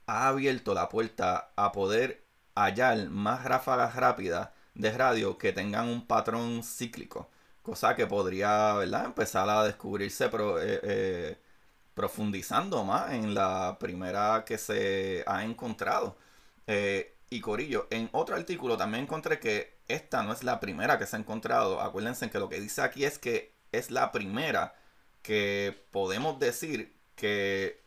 ha 0.06 0.28
abierto 0.28 0.74
la 0.74 0.88
puerta 0.88 1.52
a 1.56 1.72
poder 1.72 2.23
hallar 2.54 3.08
más 3.10 3.44
ráfagas 3.44 3.96
rápidas 3.96 4.50
de 4.74 4.90
radio 4.92 5.38
que 5.38 5.52
tengan 5.52 5.88
un 5.88 6.06
patrón 6.06 6.62
cíclico. 6.62 7.30
Cosa 7.62 7.94
que 7.96 8.06
podría 8.06 8.74
¿verdad? 8.74 9.06
empezar 9.06 9.48
a 9.48 9.64
descubrirse 9.64 10.26
eh, 10.26 10.80
eh, 10.82 11.38
profundizando 11.94 12.84
más 12.84 13.12
en 13.12 13.34
la 13.34 13.78
primera 13.80 14.44
que 14.46 14.58
se 14.58 15.24
ha 15.26 15.44
encontrado. 15.44 16.16
Eh, 16.66 17.16
y 17.30 17.40
Corillo, 17.40 17.88
en 17.90 18.08
otro 18.12 18.36
artículo 18.36 18.76
también 18.76 19.04
encontré 19.04 19.40
que 19.40 19.78
esta 19.88 20.22
no 20.22 20.32
es 20.32 20.44
la 20.44 20.60
primera 20.60 20.98
que 20.98 21.06
se 21.06 21.16
ha 21.16 21.18
encontrado. 21.18 21.80
Acuérdense 21.80 22.30
que 22.30 22.38
lo 22.38 22.48
que 22.48 22.60
dice 22.60 22.82
aquí 22.82 23.04
es 23.04 23.18
que 23.18 23.54
es 23.72 23.90
la 23.90 24.12
primera 24.12 24.74
que 25.22 25.86
podemos 25.90 26.38
decir 26.38 26.96
que 27.16 27.82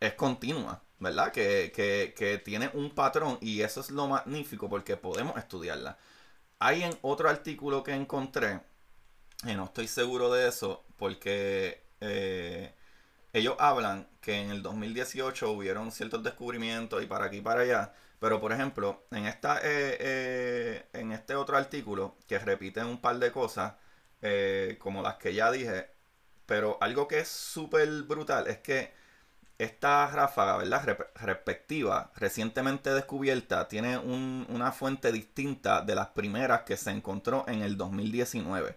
es 0.00 0.14
continua, 0.14 0.83
¿verdad? 1.04 1.32
Que, 1.32 2.42
tiene 2.44 2.70
un 2.74 2.90
patrón 2.94 3.38
y 3.40 3.60
eso 3.62 3.80
es 3.80 3.90
lo 3.90 4.08
magnífico 4.08 4.68
porque 4.68 4.96
podemos 4.96 5.36
estudiarla. 5.36 5.98
Hay 6.58 6.82
en 6.82 6.98
otro 7.02 7.28
artículo 7.28 7.84
que 7.84 7.92
encontré, 7.94 8.60
y 9.44 9.54
no 9.54 9.64
estoy 9.66 9.88
seguro 9.88 10.32
de 10.32 10.48
eso, 10.48 10.84
porque 10.96 11.84
eh, 12.00 12.74
ellos 13.32 13.56
hablan 13.58 14.08
que 14.20 14.40
en 14.40 14.50
el 14.50 14.62
2018 14.62 15.50
hubieron 15.52 15.92
ciertos 15.92 16.22
descubrimientos 16.22 17.02
y 17.02 17.06
para 17.06 17.26
aquí 17.26 17.38
y 17.38 17.40
para 17.42 17.62
allá. 17.62 17.94
Pero 18.20 18.40
por 18.40 18.52
ejemplo, 18.52 19.04
en, 19.10 19.26
esta, 19.26 19.58
eh, 19.58 19.96
eh, 20.00 20.86
en 20.94 21.12
este 21.12 21.34
otro 21.36 21.56
artículo 21.56 22.16
que 22.26 22.38
repite 22.38 22.82
un 22.84 23.00
par 23.00 23.18
de 23.18 23.32
cosas, 23.32 23.74
como 24.78 25.02
las 25.02 25.16
que 25.16 25.34
ya 25.34 25.50
dije, 25.50 25.90
pero 26.46 26.78
algo 26.80 27.08
que 27.08 27.20
es 27.20 27.28
súper 27.28 27.88
brutal 28.04 28.48
es 28.48 28.58
que 28.58 29.03
esta 29.58 30.06
ráfaga, 30.08 30.56
¿verdad? 30.58 30.98
respectiva, 31.14 32.10
recientemente 32.16 32.92
descubierta, 32.92 33.68
tiene 33.68 33.98
una 33.98 34.72
fuente 34.72 35.12
distinta 35.12 35.82
de 35.82 35.94
las 35.94 36.08
primeras 36.08 36.62
que 36.62 36.76
se 36.76 36.90
encontró 36.90 37.44
en 37.48 37.62
el 37.62 37.76
2019. 37.76 38.76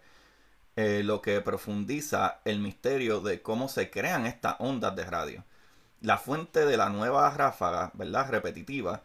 Eh, 0.76 1.02
lo 1.04 1.22
que 1.22 1.42
profundiza 1.42 2.40
el 2.46 2.60
misterio 2.60 3.20
de 3.22 3.42
cómo 3.42 3.68
se 3.68 3.90
crean 3.90 4.26
estas 4.28 4.56
ondas 4.60 4.96
de 4.96 5.06
radio. 5.06 5.44
La 6.02 6.18
fuente 6.20 6.66
de 6.66 6.78
la 6.78 6.90
nueva 6.90 7.30
ráfaga, 7.32 7.92
¿verdad? 7.96 8.30
Repetitiva, 8.30 9.02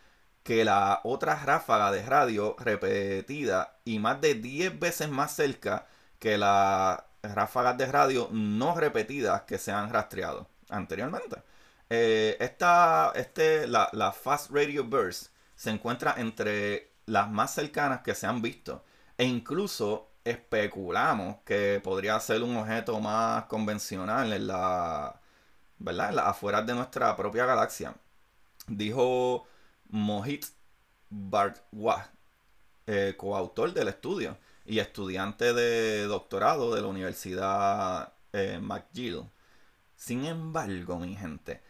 que 0.43 0.63
la 0.65 1.01
otra 1.03 1.35
ráfaga 1.43 1.91
de 1.91 2.03
radio 2.03 2.55
repetida 2.59 3.79
y 3.83 3.99
más 3.99 4.21
de 4.21 4.35
10 4.35 4.79
veces 4.79 5.09
más 5.09 5.35
cerca 5.35 5.87
que 6.19 6.37
la 6.37 7.07
ráfagas 7.23 7.77
de 7.77 7.87
radio 7.87 8.29
no 8.31 8.75
repetidas 8.75 9.43
que 9.43 9.57
se 9.57 9.71
han 9.71 9.91
rastreado 9.91 10.47
anteriormente. 10.69 11.37
Eh, 11.89 12.37
esta, 12.39 13.11
este, 13.15 13.67
la, 13.67 14.11
Fast 14.11 14.51
Radio 14.51 14.83
Burst 14.83 15.31
se 15.55 15.69
encuentra 15.69 16.15
entre 16.17 16.93
las 17.05 17.29
más 17.29 17.53
cercanas 17.53 18.01
que 18.01 18.15
se 18.15 18.25
han 18.25 18.41
visto 18.41 18.83
E 19.17 19.25
incluso 19.25 20.09
especulamos 20.23 21.37
que 21.45 21.79
podría 21.83 22.19
ser 22.19 22.41
un 22.43 22.57
objeto 22.57 22.99
más 22.99 23.45
convencional 23.45 24.33
en 24.33 24.47
la, 24.47 25.21
¿verdad? 25.77 26.09
En 26.09 26.15
las 26.17 26.27
afueras 26.27 26.65
de 26.65 26.73
nuestra 26.73 27.15
propia 27.15 27.45
galaxia. 27.45 27.95
Dijo 28.67 29.47
Mohit 29.89 30.45
Bardwah, 31.09 32.09
eh, 32.87 33.15
coautor 33.17 33.73
del 33.73 33.87
estudio 33.89 34.37
y 34.65 34.79
estudiante 34.79 35.53
de 35.53 36.05
doctorado 36.05 36.73
de 36.75 36.81
la 36.81 36.87
Universidad 36.87 38.13
eh, 38.33 38.59
McGill. 38.61 39.23
Sin 39.95 40.25
embargo, 40.25 40.99
mi 40.99 41.15
gente, 41.15 41.61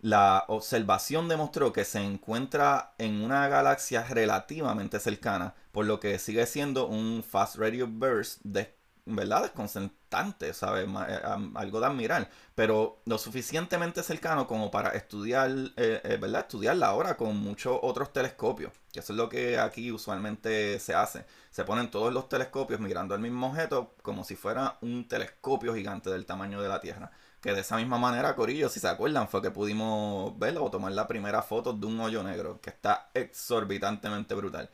la 0.00 0.44
observación 0.48 1.28
demostró 1.28 1.72
que 1.72 1.84
se 1.84 2.00
encuentra 2.00 2.94
en 2.98 3.22
una 3.22 3.48
galaxia 3.48 4.04
relativamente 4.04 5.00
cercana, 5.00 5.54
por 5.72 5.86
lo 5.86 6.00
que 6.00 6.18
sigue 6.18 6.46
siendo 6.46 6.86
un 6.88 7.22
fast 7.22 7.56
radio 7.56 7.86
burst 7.86 8.40
de, 8.42 8.74
¿verdad? 9.06 9.42
desconcertante, 9.42 10.52
¿sabes? 10.54 10.86
Eh, 10.86 11.20
algo 11.54 11.80
de 11.80 11.86
admirar, 11.86 12.30
pero 12.54 13.00
lo 13.06 13.18
suficientemente 13.18 14.02
cercano 14.02 14.46
como 14.46 14.70
para 14.70 14.90
estudiar, 14.90 15.50
eh, 15.76 16.00
eh, 16.04 16.18
¿verdad? 16.20 16.42
Estudiarla 16.42 16.86
ahora 16.88 17.16
con 17.16 17.36
muchos 17.38 17.78
otros 17.82 18.12
telescopios, 18.12 18.72
que 18.92 19.00
eso 19.00 19.12
es 19.12 19.16
lo 19.16 19.28
que 19.28 19.58
aquí 19.58 19.90
usualmente 19.92 20.78
se 20.80 20.94
hace. 20.94 21.24
Se 21.50 21.64
ponen 21.64 21.90
todos 21.90 22.12
los 22.12 22.28
telescopios 22.28 22.80
mirando 22.80 23.14
al 23.14 23.20
mismo 23.20 23.48
objeto 23.48 23.94
como 24.02 24.24
si 24.24 24.36
fuera 24.36 24.76
un 24.82 25.08
telescopio 25.08 25.74
gigante 25.74 26.10
del 26.10 26.26
tamaño 26.26 26.60
de 26.60 26.68
la 26.68 26.80
Tierra. 26.80 27.10
Que 27.44 27.52
de 27.52 27.60
esa 27.60 27.76
misma 27.76 27.98
manera, 27.98 28.34
Corillo, 28.34 28.70
si 28.70 28.80
se 28.80 28.88
acuerdan, 28.88 29.28
fue 29.28 29.42
que 29.42 29.50
pudimos 29.50 30.38
verlo 30.38 30.64
o 30.64 30.70
tomar 30.70 30.92
la 30.92 31.06
primera 31.06 31.42
foto 31.42 31.74
de 31.74 31.84
un 31.86 32.00
hoyo 32.00 32.22
negro, 32.22 32.58
que 32.62 32.70
está 32.70 33.10
exorbitantemente 33.12 34.34
brutal. 34.34 34.70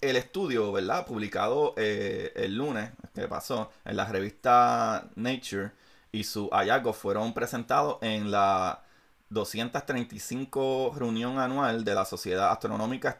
El 0.00 0.16
estudio, 0.16 0.72
¿verdad? 0.72 1.04
Publicado 1.06 1.74
eh, 1.76 2.32
el 2.34 2.56
lunes, 2.56 2.92
que 3.14 3.28
pasó, 3.28 3.70
en 3.84 3.96
la 3.98 4.06
revista 4.06 5.10
Nature, 5.16 5.72
y 6.12 6.24
sus 6.24 6.48
hallazgos 6.50 6.96
fueron 6.96 7.34
presentados 7.34 7.98
en 8.00 8.30
la 8.30 8.84
235 9.28 10.94
reunión 10.96 11.38
anual 11.38 11.84
de 11.84 11.94
la 11.94 12.06
Sociedad 12.06 12.52
Astronómica 12.52 13.18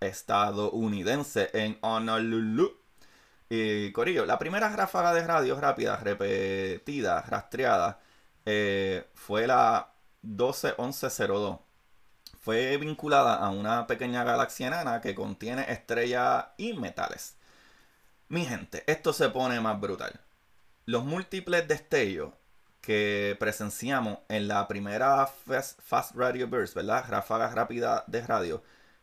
Estadounidense 0.00 1.50
en 1.54 1.76
Honolulu, 1.80 2.85
y 3.48 3.92
Corillo, 3.92 4.26
la 4.26 4.38
primera 4.38 4.68
ráfaga 4.74 5.14
de 5.14 5.26
radio 5.26 5.60
rápida, 5.60 5.96
repetida, 5.96 7.22
rastreada, 7.22 8.00
eh, 8.44 9.08
fue 9.14 9.46
la 9.46 9.92
121102. 10.22 11.60
Fue 12.40 12.76
vinculada 12.76 13.36
a 13.36 13.50
una 13.50 13.86
pequeña 13.86 14.24
galaxia 14.24 14.68
enana 14.68 15.00
que 15.00 15.14
contiene 15.14 15.70
estrellas 15.70 16.46
y 16.56 16.74
metales. 16.74 17.36
Mi 18.28 18.44
gente, 18.44 18.84
esto 18.86 19.12
se 19.12 19.28
pone 19.30 19.60
más 19.60 19.80
brutal. 19.80 20.20
Los 20.84 21.04
múltiples 21.04 21.66
destellos 21.68 22.32
que 22.80 23.36
presenciamos 23.40 24.18
en 24.28 24.48
la 24.48 24.68
primera 24.68 25.26
Fast, 25.26 26.14
Radio 26.14 26.48
Burst, 26.48 26.74
¿verdad? 26.74 27.04
Ráfagas 27.08 27.54
rápidas 27.54 28.04
de 28.06 28.24
radio 28.26 28.62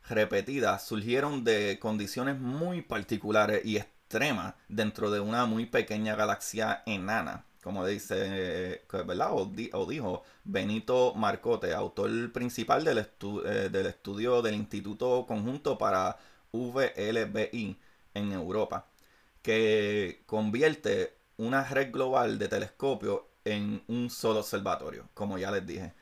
repetidas, 0.09 0.85
surgieron 0.85 1.43
de 1.43 1.79
condiciones 1.79 2.39
muy 2.39 2.81
particulares 2.81 3.65
y 3.65 3.77
dentro 4.67 5.09
de 5.09 5.19
una 5.19 5.45
muy 5.45 5.65
pequeña 5.65 6.15
galaxia 6.15 6.83
enana, 6.85 7.45
como 7.63 7.85
dice, 7.85 8.83
¿verdad? 8.91 9.29
O, 9.33 9.45
dijo 9.87 10.23
Benito 10.43 11.15
Marcote, 11.15 11.73
autor 11.73 12.31
principal 12.31 12.83
del, 12.83 12.99
eh, 12.99 13.69
del 13.71 13.85
estudio 13.87 14.41
del 14.41 14.55
Instituto 14.55 15.25
Conjunto 15.27 15.77
para 15.77 16.17
VLBI 16.51 17.79
en 18.13 18.31
Europa, 18.31 18.87
que 19.41 20.21
convierte 20.27 21.17
una 21.37 21.63
red 21.63 21.91
global 21.91 22.37
de 22.37 22.47
telescopios 22.47 23.21
en 23.45 23.83
un 23.87 24.09
solo 24.09 24.39
observatorio, 24.41 25.09
como 25.15 25.37
ya 25.39 25.51
les 25.51 25.65
dije. 25.65 25.93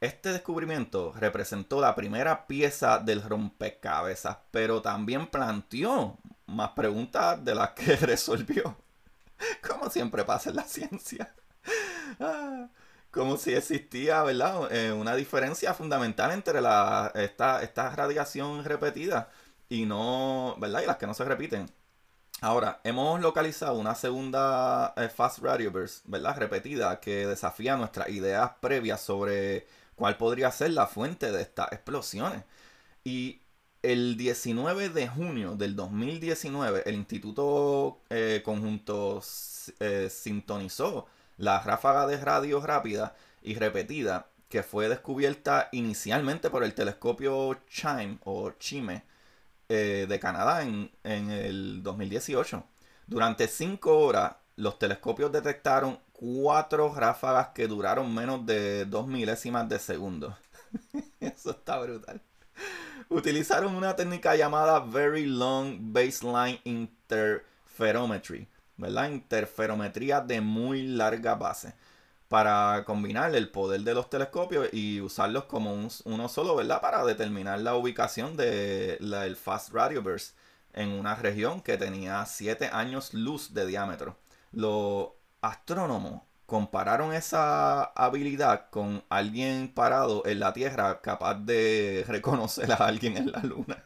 Este 0.00 0.30
descubrimiento 0.30 1.14
representó 1.18 1.80
la 1.80 1.94
primera 1.94 2.46
pieza 2.46 2.98
del 2.98 3.22
rompecabezas, 3.22 4.38
pero 4.50 4.82
también 4.82 5.26
planteó 5.26 6.18
más 6.46 6.70
preguntas 6.70 7.42
de 7.44 7.54
las 7.54 7.70
que 7.70 7.96
resolvió. 7.96 8.76
Como 9.66 9.90
siempre 9.90 10.24
pasa 10.24 10.50
en 10.50 10.56
la 10.56 10.64
ciencia. 10.64 11.34
Ah, 12.20 12.68
como 13.10 13.36
si 13.38 13.54
existía, 13.54 14.22
¿verdad? 14.22 14.70
Eh, 14.72 14.92
una 14.92 15.16
diferencia 15.16 15.74
fundamental 15.74 16.32
entre 16.32 16.60
la, 16.60 17.10
esta, 17.14 17.62
esta 17.62 17.90
radiación 17.96 18.64
repetida 18.64 19.30
y 19.68 19.86
no, 19.86 20.56
¿verdad? 20.58 20.82
Y 20.82 20.86
las 20.86 20.96
que 20.98 21.06
no 21.06 21.14
se 21.14 21.24
repiten. 21.24 21.70
Ahora, 22.42 22.80
hemos 22.84 23.20
localizado 23.20 23.78
una 23.78 23.94
segunda 23.94 24.92
eh, 24.96 25.08
Fast 25.08 25.38
Radioverse, 25.38 26.02
¿verdad? 26.04 26.36
Repetida, 26.38 27.00
que 27.00 27.26
desafía 27.26 27.76
nuestras 27.76 28.10
ideas 28.10 28.52
previas 28.60 29.00
sobre 29.00 29.66
cuál 29.96 30.16
podría 30.16 30.52
ser 30.52 30.70
la 30.70 30.86
fuente 30.86 31.32
de 31.32 31.42
estas 31.42 31.72
explosiones. 31.72 32.44
Y 33.04 33.40
el 33.82 34.16
19 34.16 34.90
de 34.90 35.08
junio 35.08 35.54
del 35.56 35.76
2019, 35.76 36.82
el 36.86 36.94
Instituto 36.94 38.00
eh, 38.10 38.42
Conjunto 38.44 39.22
eh, 39.80 40.08
sintonizó 40.10 41.06
la 41.38 41.60
ráfaga 41.60 42.06
de 42.06 42.16
radio 42.18 42.60
rápida 42.60 43.14
y 43.42 43.54
repetida 43.54 44.28
que 44.48 44.62
fue 44.62 44.88
descubierta 44.88 45.68
inicialmente 45.72 46.50
por 46.50 46.64
el 46.64 46.74
telescopio 46.74 47.58
Chime 47.68 48.18
o 48.24 48.52
Chime 48.52 49.04
eh, 49.68 50.06
de 50.08 50.20
Canadá 50.20 50.62
en, 50.62 50.90
en, 51.04 51.30
el 51.30 51.82
2018. 51.82 52.64
Durante 53.06 53.48
5 53.48 53.98
horas, 53.98 54.36
los 54.56 54.78
telescopios 54.78 55.32
detectaron 55.32 55.98
cuatro 56.18 56.94
ráfagas 56.94 57.48
que 57.48 57.68
duraron 57.68 58.14
menos 58.14 58.44
de 58.46 58.84
2 58.86 59.06
milésimas 59.06 59.68
de 59.68 59.78
segundo. 59.78 60.36
Eso 61.20 61.50
está 61.50 61.78
brutal 61.78 62.20
utilizaron 63.08 63.74
una 63.74 63.94
técnica 63.96 64.34
llamada 64.36 64.80
Very 64.80 65.26
Long 65.26 65.78
Baseline 65.92 66.60
Interferometry, 66.64 68.48
¿verdad? 68.76 69.10
Interferometría 69.10 70.20
de 70.20 70.40
muy 70.40 70.82
larga 70.82 71.34
base 71.34 71.74
para 72.28 72.82
combinar 72.84 73.34
el 73.36 73.50
poder 73.50 73.82
de 73.82 73.94
los 73.94 74.10
telescopios 74.10 74.68
y 74.72 75.00
usarlos 75.00 75.44
como 75.44 75.72
uno 76.04 76.28
solo, 76.28 76.56
¿verdad? 76.56 76.80
Para 76.80 77.04
determinar 77.04 77.60
la 77.60 77.76
ubicación 77.76 78.36
del 78.36 79.36
Fast 79.36 79.72
Radio 79.72 80.02
Burst 80.02 80.36
en 80.72 80.88
una 80.88 81.14
región 81.14 81.60
que 81.60 81.78
tenía 81.78 82.24
7 82.26 82.70
años 82.72 83.14
luz 83.14 83.54
de 83.54 83.66
diámetro. 83.66 84.16
Los 84.52 85.10
astrónomos 85.40 86.22
compararon 86.46 87.12
esa 87.12 87.84
habilidad 87.84 88.70
con 88.70 89.04
alguien 89.08 89.72
parado 89.74 90.22
en 90.26 90.40
la 90.40 90.52
Tierra 90.52 91.00
capaz 91.00 91.34
de 91.34 92.04
reconocer 92.08 92.72
a 92.72 92.76
alguien 92.76 93.16
en 93.16 93.32
la 93.32 93.40
Luna. 93.40 93.84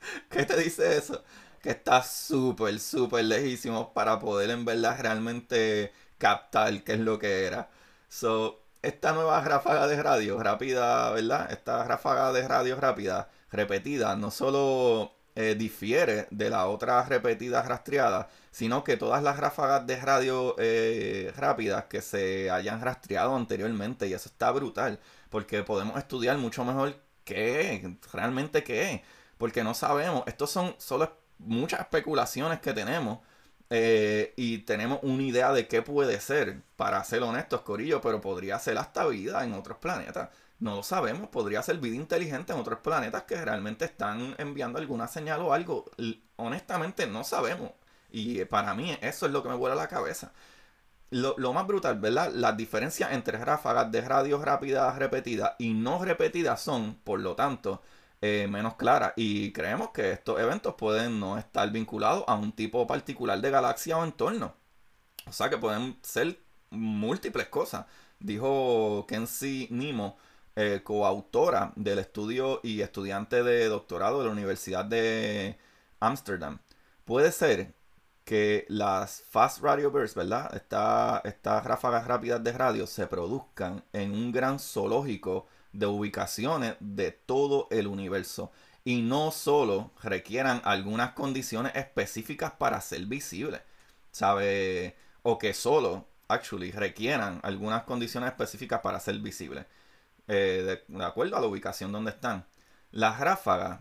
¿Qué 0.30 0.44
te 0.44 0.56
dice 0.56 0.96
eso? 0.98 1.24
Que 1.62 1.70
está 1.70 2.02
súper, 2.02 2.78
súper 2.80 3.24
lejísimo 3.24 3.92
para 3.92 4.18
poder 4.20 4.50
en 4.50 4.64
verdad 4.64 4.98
realmente 5.00 5.92
captar 6.18 6.82
qué 6.84 6.94
es 6.94 7.00
lo 7.00 7.18
que 7.18 7.46
era. 7.46 7.68
So, 8.08 8.60
esta 8.82 9.12
nueva 9.12 9.40
ráfaga 9.42 9.86
de 9.88 10.02
radio 10.02 10.42
rápida, 10.42 11.10
¿verdad? 11.12 11.50
Esta 11.52 11.84
ráfaga 11.84 12.32
de 12.32 12.46
radio 12.46 12.76
rápida 12.80 13.28
repetida 13.50 14.16
no 14.16 14.30
solo 14.30 15.15
eh, 15.36 15.54
difiere 15.54 16.26
de 16.30 16.50
la 16.50 16.66
otra 16.66 17.02
repetida 17.04 17.62
rastreada, 17.62 18.28
sino 18.50 18.82
que 18.82 18.96
todas 18.96 19.22
las 19.22 19.38
ráfagas 19.38 19.86
de 19.86 19.96
radio 20.00 20.56
eh, 20.58 21.32
rápidas 21.36 21.84
que 21.84 22.00
se 22.02 22.50
hayan 22.50 22.80
rastreado 22.80 23.36
anteriormente, 23.36 24.06
y 24.08 24.14
eso 24.14 24.28
está 24.28 24.50
brutal, 24.50 24.98
porque 25.30 25.62
podemos 25.62 25.98
estudiar 25.98 26.38
mucho 26.38 26.64
mejor 26.64 26.96
qué 27.24 27.96
realmente 28.12 28.64
qué 28.64 28.94
es, 28.94 29.00
porque 29.38 29.62
no 29.62 29.74
sabemos, 29.74 30.24
estos 30.26 30.50
son 30.50 30.74
solo 30.78 31.12
muchas 31.38 31.80
especulaciones 31.80 32.60
que 32.60 32.72
tenemos. 32.72 33.18
Eh, 33.68 34.32
y 34.36 34.58
tenemos 34.58 35.00
una 35.02 35.22
idea 35.24 35.52
de 35.52 35.66
qué 35.66 35.82
puede 35.82 36.20
ser, 36.20 36.62
para 36.76 37.02
ser 37.04 37.22
honestos, 37.22 37.62
Corillo, 37.62 38.00
pero 38.00 38.20
podría 38.20 38.58
ser 38.60 38.78
hasta 38.78 39.06
vida 39.06 39.44
en 39.44 39.54
otros 39.54 39.78
planetas. 39.78 40.30
No 40.58 40.76
lo 40.76 40.82
sabemos, 40.82 41.28
podría 41.28 41.62
ser 41.62 41.78
vida 41.78 41.96
inteligente 41.96 42.52
en 42.52 42.58
otros 42.58 42.78
planetas 42.80 43.24
que 43.24 43.42
realmente 43.44 43.84
están 43.84 44.34
enviando 44.38 44.78
alguna 44.78 45.06
señal 45.06 45.42
o 45.42 45.52
algo. 45.52 45.84
Honestamente 46.36 47.06
no 47.06 47.24
sabemos. 47.24 47.72
Y 48.10 48.44
para 48.46 48.74
mí 48.74 48.96
eso 49.02 49.26
es 49.26 49.32
lo 49.32 49.42
que 49.42 49.50
me 49.50 49.54
vuela 49.56 49.74
la 49.74 49.88
cabeza. 49.88 50.32
Lo, 51.10 51.52
más 51.52 51.66
brutal, 51.66 51.98
¿verdad? 52.00 52.32
Las 52.32 52.56
diferencias 52.56 53.12
entre 53.12 53.38
ráfagas 53.38 53.92
de 53.92 54.00
radio 54.00 54.42
rápidas 54.42 54.96
repetidas 54.98 55.52
y 55.58 55.72
no 55.74 56.04
repetidas 56.04 56.60
son, 56.60 56.96
por 57.04 57.20
lo 57.20 57.36
tanto, 57.36 57.82
eh, 58.22 58.46
menos 58.50 58.74
claras. 58.76 59.12
Y 59.16 59.52
creemos 59.52 59.90
que 59.90 60.12
estos 60.12 60.40
eventos 60.40 60.74
pueden 60.74 61.20
no 61.20 61.38
estar 61.38 61.70
vinculados 61.70 62.24
a 62.26 62.34
un 62.34 62.52
tipo 62.52 62.86
particular 62.86 63.40
de 63.40 63.50
galaxia 63.50 63.98
o 63.98 64.04
entorno. 64.04 64.54
O 65.26 65.32
sea 65.32 65.50
que 65.50 65.58
pueden 65.58 65.98
ser 66.02 66.38
múltiples 66.70 67.48
cosas. 67.48 67.86
Dijo 68.18 69.06
Kenzie 69.08 69.68
Nimo 69.70 70.16
eh, 70.56 70.80
coautora 70.82 71.72
del 71.76 71.98
estudio 71.98 72.60
y 72.62 72.80
estudiante 72.80 73.42
de 73.42 73.66
doctorado 73.68 74.20
de 74.20 74.26
la 74.26 74.32
Universidad 74.32 74.84
de 74.84 75.58
Ámsterdam. 76.00 76.60
puede 77.04 77.32
ser 77.32 77.74
que 78.24 78.66
las 78.68 79.22
fast 79.30 79.62
radio 79.62 79.90
bursts, 79.90 80.16
¿verdad? 80.16 80.50
estas 81.24 81.64
ráfagas 81.64 82.06
rápidas 82.06 82.42
de 82.42 82.52
radio 82.52 82.86
se 82.86 83.06
produzcan 83.06 83.84
en 83.92 84.12
un 84.12 84.32
gran 84.32 84.58
zoológico 84.58 85.46
de 85.72 85.86
ubicaciones 85.86 86.76
de 86.80 87.12
todo 87.12 87.68
el 87.70 87.86
universo 87.86 88.50
y 88.84 89.02
no 89.02 89.30
solo 89.32 89.92
requieran 90.02 90.62
algunas 90.64 91.12
condiciones 91.12 91.72
específicas 91.74 92.52
para 92.52 92.80
ser 92.80 93.04
visibles, 93.06 93.60
¿sabe? 94.12 94.96
O 95.22 95.38
que 95.38 95.54
solo, 95.54 96.06
actually, 96.28 96.70
requieran 96.70 97.40
algunas 97.42 97.82
condiciones 97.84 98.30
específicas 98.30 98.80
para 98.80 99.00
ser 99.00 99.18
visibles, 99.18 99.66
eh, 100.28 100.82
de, 100.88 101.04
acuerdo 101.04 101.36
a 101.36 101.40
la 101.40 101.46
ubicación 101.46 101.92
donde 101.92 102.10
están. 102.10 102.44
Las 102.90 103.20
ráfagas 103.20 103.80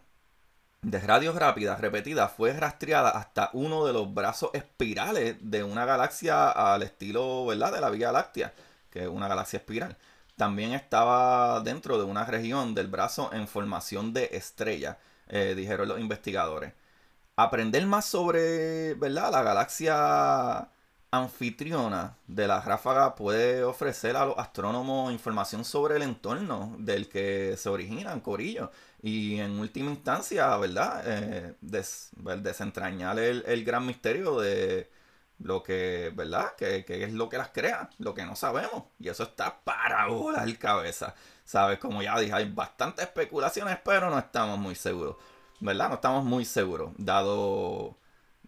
de 0.81 0.99
radios 0.99 1.35
rápidas 1.35 1.79
repetidas 1.81 2.31
fue 2.31 2.53
rastreada 2.53 3.09
hasta 3.09 3.49
uno 3.53 3.85
de 3.85 3.93
los 3.93 4.13
brazos 4.13 4.51
espirales 4.53 5.37
de 5.41 5.63
una 5.63 5.85
galaxia 5.85 6.49
al 6.49 6.83
estilo, 6.83 7.45
¿verdad? 7.45 7.73
De 7.73 7.81
la 7.81 7.89
Vía 7.89 8.11
Láctea, 8.11 8.53
que 8.91 9.03
es 9.03 9.07
una 9.07 9.27
galaxia 9.27 9.57
espiral 9.57 9.97
también 10.35 10.73
estaba 10.73 11.61
dentro 11.61 11.97
de 11.97 12.03
una 12.03 12.25
región 12.25 12.75
del 12.75 12.87
brazo 12.87 13.31
en 13.33 13.47
formación 13.47 14.13
de 14.13 14.29
estrella, 14.33 14.97
eh, 15.27 15.53
dijeron 15.55 15.87
los 15.87 15.99
investigadores. 15.99 16.73
Aprender 17.37 17.85
más 17.85 18.05
sobre 18.05 18.93
¿verdad? 18.95 19.31
la 19.31 19.43
galaxia 19.43 20.69
anfitriona 21.17 22.17
de 22.27 22.47
la 22.47 22.61
ráfaga 22.61 23.15
puede 23.15 23.63
ofrecer 23.63 24.15
a 24.17 24.25
los 24.25 24.37
astrónomos 24.37 25.11
información 25.11 25.65
sobre 25.65 25.95
el 25.97 26.03
entorno 26.03 26.75
del 26.79 27.09
que 27.09 27.55
se 27.57 27.69
originan 27.69 28.21
corillos 28.21 28.69
y 29.01 29.39
en 29.39 29.59
última 29.59 29.91
instancia, 29.91 30.55
¿verdad? 30.57 31.03
Eh, 31.05 31.55
desentrañar 31.61 33.19
el 33.19 33.63
gran 33.63 33.85
misterio 33.85 34.39
de 34.39 34.89
lo 35.39 35.63
que, 35.63 36.11
¿verdad? 36.15 36.55
Que, 36.55 36.85
es 36.87 37.13
lo 37.13 37.29
que 37.29 37.37
las 37.37 37.49
crea, 37.49 37.89
lo 37.99 38.13
que 38.13 38.25
no 38.25 38.35
sabemos. 38.35 38.85
Y 38.99 39.09
eso 39.09 39.23
está 39.23 39.59
para 39.63 40.07
volar 40.07 40.57
cabeza. 40.57 41.15
¿Sabes? 41.43 41.79
Como 41.79 42.01
ya 42.01 42.19
dije, 42.19 42.33
hay 42.33 42.49
bastantes 42.49 43.05
especulaciones, 43.05 43.77
pero 43.83 44.09
no 44.09 44.17
estamos 44.19 44.57
muy 44.57 44.75
seguros. 44.75 45.17
¿Verdad? 45.59 45.89
No 45.89 45.95
estamos 45.95 46.23
muy 46.25 46.45
seguros. 46.45 46.91
Dado, 46.97 47.97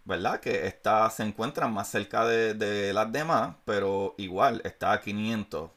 ¿verdad? 0.08 0.40
Que 0.40 0.68
esta 0.68 1.10
se 1.10 1.24
encuentra 1.24 1.68
más 1.68 1.90
cerca 1.90 2.26
de, 2.26 2.94
las 2.94 3.12
demás, 3.12 3.56
pero 3.66 4.16
igual 4.18 4.62
está 4.64 4.94
a 4.94 5.02
500. 5.02 5.70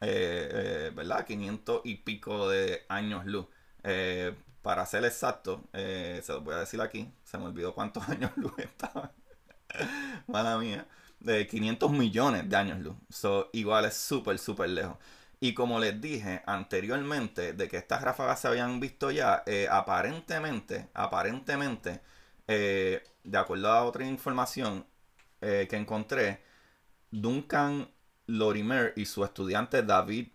Eh, 0.00 0.48
eh, 0.52 0.92
¿Verdad? 0.94 1.24
500 1.24 1.82
y 1.84 1.96
pico 1.96 2.48
de 2.48 2.84
años 2.88 3.24
luz. 3.26 3.46
Eh, 3.84 4.34
para 4.62 4.84
ser 4.86 5.04
exacto, 5.04 5.62
se 5.72 6.24
los 6.28 6.42
voy 6.44 6.54
a 6.54 6.58
decir 6.58 6.80
aquí. 6.80 7.10
Se 7.24 7.38
me 7.38 7.44
olvidó 7.46 7.74
cuántos 7.74 8.08
años 8.08 8.32
luz 8.36 8.52
estaban. 8.58 9.10
Mala 10.26 10.58
mía. 10.58 10.86
De 11.20 11.46
500 11.46 11.90
millones 11.92 12.48
de 12.48 12.56
años 12.56 12.80
luz. 12.80 12.96
So, 13.08 13.50
igual 13.52 13.84
es 13.86 13.96
súper, 13.96 14.38
súper 14.38 14.70
lejos. 14.70 14.96
Y 15.40 15.54
como 15.54 15.78
les 15.78 16.00
dije 16.00 16.42
anteriormente, 16.46 17.52
de 17.52 17.68
que 17.68 17.76
estas 17.76 18.02
ráfagas 18.02 18.40
se 18.40 18.48
habían 18.48 18.80
visto 18.80 19.10
ya, 19.10 19.44
aparentemente, 19.70 20.88
aparentemente, 20.94 22.00
de 23.24 23.38
acuerdo 23.38 23.70
a 23.72 23.84
otra 23.84 24.06
información 24.06 24.86
eh, 25.40 25.66
que 25.68 25.76
encontré, 25.76 26.42
Duncan 27.10 27.88
Lorimer 28.26 28.92
y 28.96 29.06
su 29.06 29.24
estudiante 29.24 29.82
David, 29.82 30.28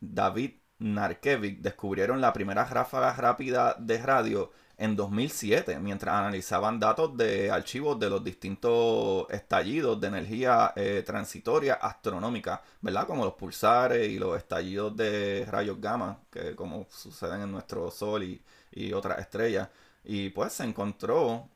David 0.00 0.52
Narkevic 0.78 1.60
descubrieron 1.60 2.20
la 2.20 2.32
primera 2.32 2.64
ráfaga 2.64 3.12
rápida 3.14 3.76
de 3.78 3.98
radio 3.98 4.52
en 4.76 4.96
2007, 4.96 5.78
mientras 5.78 6.14
analizaban 6.16 6.80
datos 6.80 7.16
de 7.16 7.50
archivos 7.50 7.98
de 8.00 8.10
los 8.10 8.24
distintos 8.24 9.26
estallidos 9.30 10.00
de 10.00 10.08
energía 10.08 10.72
eh, 10.74 11.02
transitoria 11.06 11.74
astronómica, 11.74 12.60
¿verdad? 12.80 13.06
Como 13.06 13.24
los 13.24 13.34
pulsares 13.34 14.08
y 14.08 14.18
los 14.18 14.36
estallidos 14.36 14.96
de 14.96 15.46
rayos 15.48 15.80
gamma, 15.80 16.18
que 16.30 16.56
como 16.56 16.86
suceden 16.90 17.42
en 17.42 17.52
nuestro 17.52 17.90
Sol 17.90 18.24
y, 18.24 18.42
y 18.72 18.92
otras 18.92 19.18
estrellas. 19.20 19.68
Y 20.04 20.30
pues 20.30 20.52
se 20.54 20.64
encontró 20.64 21.48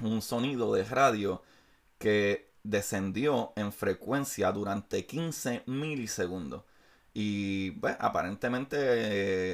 un 0.00 0.22
sonido 0.22 0.72
de 0.74 0.84
radio 0.84 1.42
que 1.98 2.52
descendió 2.62 3.52
en 3.56 3.72
frecuencia 3.72 4.52
durante 4.52 5.06
15 5.06 5.64
milisegundos. 5.66 6.64
Y 7.14 7.70
bueno, 7.70 7.96
pues, 7.98 8.08
aparentemente 8.08 8.76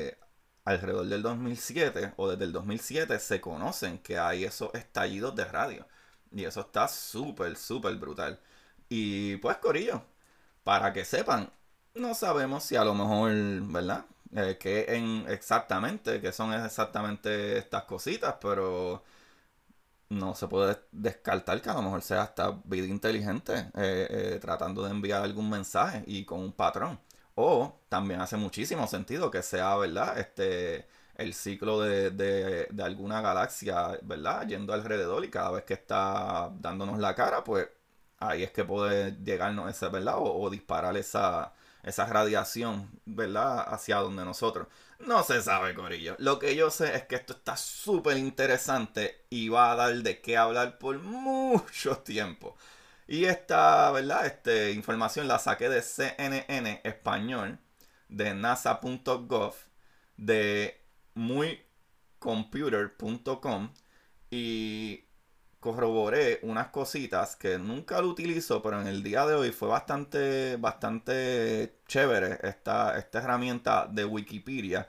eh, 0.08 0.18
alrededor 0.64 1.06
del 1.06 1.22
2007 1.22 2.14
o 2.16 2.28
desde 2.30 2.44
el 2.44 2.52
2007 2.52 3.18
se 3.18 3.40
conocen 3.40 3.98
que 3.98 4.18
hay 4.18 4.44
esos 4.44 4.74
estallidos 4.74 5.34
de 5.36 5.44
radio. 5.44 5.86
Y 6.32 6.44
eso 6.44 6.60
está 6.60 6.88
súper, 6.88 7.56
súper 7.56 7.96
brutal. 7.96 8.40
Y 8.88 9.36
pues, 9.38 9.56
Corillo, 9.58 10.04
para 10.64 10.92
que 10.92 11.04
sepan, 11.04 11.50
no 11.94 12.14
sabemos 12.14 12.64
si 12.64 12.76
a 12.76 12.84
lo 12.84 12.94
mejor, 12.94 13.32
¿verdad? 13.72 14.06
Eh, 14.36 14.58
que 14.58 14.84
en 14.94 15.24
exactamente, 15.28 16.20
que 16.20 16.30
son 16.32 16.52
exactamente 16.52 17.56
estas 17.58 17.84
cositas, 17.84 18.36
pero 18.40 19.02
no 20.08 20.34
se 20.34 20.46
puede 20.48 20.78
descartar 20.92 21.60
que 21.60 21.70
a 21.70 21.74
lo 21.74 21.82
mejor 21.82 22.02
sea 22.02 22.22
hasta 22.22 22.50
vida 22.64 22.86
inteligente 22.86 23.70
eh, 23.74 24.06
eh, 24.34 24.38
tratando 24.40 24.84
de 24.84 24.90
enviar 24.90 25.22
algún 25.22 25.50
mensaje 25.50 26.04
y 26.06 26.24
con 26.24 26.40
un 26.40 26.52
patrón. 26.52 27.00
O 27.34 27.80
también 27.88 28.20
hace 28.20 28.36
muchísimo 28.36 28.86
sentido 28.86 29.30
que 29.30 29.42
sea, 29.42 29.76
¿verdad? 29.76 30.18
Este, 30.18 30.86
el 31.16 31.34
ciclo 31.34 31.80
de, 31.80 32.10
de, 32.10 32.66
de, 32.70 32.82
alguna 32.82 33.20
galaxia, 33.20 33.98
¿verdad? 34.02 34.46
Yendo 34.46 34.72
alrededor 34.72 35.24
y 35.24 35.30
cada 35.30 35.50
vez 35.50 35.64
que 35.64 35.74
está 35.74 36.50
dándonos 36.60 36.98
la 36.98 37.14
cara, 37.14 37.44
pues 37.44 37.68
ahí 38.18 38.42
es 38.42 38.50
que 38.52 38.64
puede 38.64 39.12
llegarnos 39.24 39.70
ese, 39.70 39.88
¿verdad? 39.88 40.14
O, 40.18 40.48
disparar 40.50 40.96
esa, 40.96 41.52
esa 41.86 42.04
radiación, 42.06 42.90
¿verdad? 43.06 43.64
Hacia 43.72 43.96
donde 43.98 44.24
nosotros. 44.24 44.66
No 44.98 45.22
se 45.22 45.40
sabe, 45.40 45.74
Corillo. 45.74 46.16
Lo 46.18 46.38
que 46.38 46.54
yo 46.56 46.70
sé 46.70 46.94
es 46.96 47.04
que 47.04 47.14
esto 47.16 47.32
está 47.34 47.56
súper 47.56 48.16
interesante 48.18 49.24
y 49.30 49.48
va 49.48 49.72
a 49.72 49.76
dar 49.76 49.94
de 49.94 50.20
qué 50.20 50.36
hablar 50.36 50.78
por 50.78 50.98
mucho 50.98 51.98
tiempo. 51.98 52.56
Y 53.06 53.24
esta, 53.26 53.90
¿verdad? 53.92 54.26
Este, 54.26 54.72
información 54.72 55.28
la 55.28 55.38
saqué 55.38 55.68
de 55.68 55.82
CNN 55.82 56.80
español, 56.84 57.58
de 58.08 58.34
nasa.gov, 58.34 59.54
de 60.16 60.82
muycomputer.com 61.14 63.72
y 64.30 65.05
corroboré 65.66 66.38
unas 66.42 66.68
cositas 66.68 67.34
que 67.34 67.58
nunca 67.58 68.00
lo 68.00 68.08
utilizo, 68.08 68.62
pero 68.62 68.80
en 68.80 68.86
el 68.86 69.02
día 69.02 69.26
de 69.26 69.34
hoy 69.34 69.50
fue 69.50 69.66
bastante, 69.68 70.56
bastante 70.58 71.80
chévere 71.88 72.38
esta, 72.42 72.96
esta 72.96 73.18
herramienta 73.18 73.88
de 73.90 74.04
Wikipedia 74.04 74.88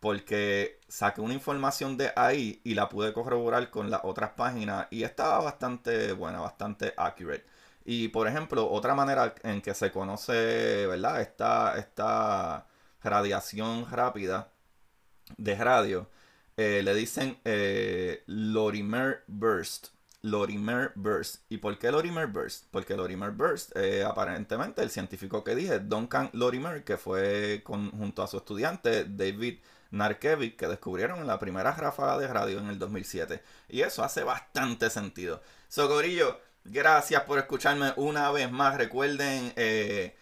porque 0.00 0.80
saqué 0.88 1.20
una 1.20 1.34
información 1.34 1.98
de 1.98 2.12
ahí 2.16 2.62
y 2.64 2.74
la 2.74 2.88
pude 2.88 3.12
corroborar 3.12 3.70
con 3.70 3.90
las 3.90 4.00
otras 4.04 4.30
páginas 4.30 4.86
y 4.90 5.02
estaba 5.02 5.40
bastante 5.40 6.12
buena, 6.12 6.40
bastante 6.40 6.94
accurate. 6.96 7.44
Y 7.84 8.08
por 8.08 8.26
ejemplo, 8.28 8.70
otra 8.70 8.94
manera 8.94 9.34
en 9.42 9.60
que 9.62 9.74
se 9.74 9.90
conoce, 9.92 10.86
¿verdad? 10.86 11.20
Esta, 11.20 11.76
esta 11.78 12.66
radiación 13.02 13.90
rápida 13.90 14.50
de 15.36 15.54
radio, 15.56 16.08
eh, 16.56 16.82
le 16.82 16.94
dicen 16.94 17.38
eh, 17.44 18.22
Lorimer 18.26 19.24
Burst. 19.26 19.95
Lorimer 20.26 20.92
Burst. 20.96 21.44
¿Y 21.48 21.58
por 21.58 21.78
qué 21.78 21.90
Lorimer 21.92 22.26
Burst? 22.26 22.64
Porque 22.70 22.96
Lorimer 22.96 23.30
Burst, 23.30 23.76
eh, 23.76 24.04
aparentemente, 24.04 24.82
el 24.82 24.90
científico 24.90 25.44
que 25.44 25.54
dije, 25.54 25.78
Duncan 25.78 26.30
Lorimer, 26.32 26.82
que 26.84 26.96
fue 26.96 27.62
junto 27.64 28.22
a 28.22 28.26
su 28.26 28.38
estudiante 28.38 29.04
David 29.04 29.60
Narkevic 29.92 30.56
que 30.56 30.66
descubrieron 30.66 31.26
la 31.28 31.38
primera 31.38 31.72
ráfaga 31.72 32.18
de 32.18 32.26
radio 32.26 32.58
en 32.58 32.66
el 32.66 32.78
2007. 32.78 33.40
Y 33.68 33.82
eso 33.82 34.02
hace 34.02 34.24
bastante 34.24 34.90
sentido. 34.90 35.42
Socorillo, 35.68 36.40
gracias 36.64 37.22
por 37.22 37.38
escucharme 37.38 37.92
una 37.96 38.30
vez 38.32 38.50
más. 38.50 38.76
Recuerden, 38.76 39.52
eh, 39.56 40.16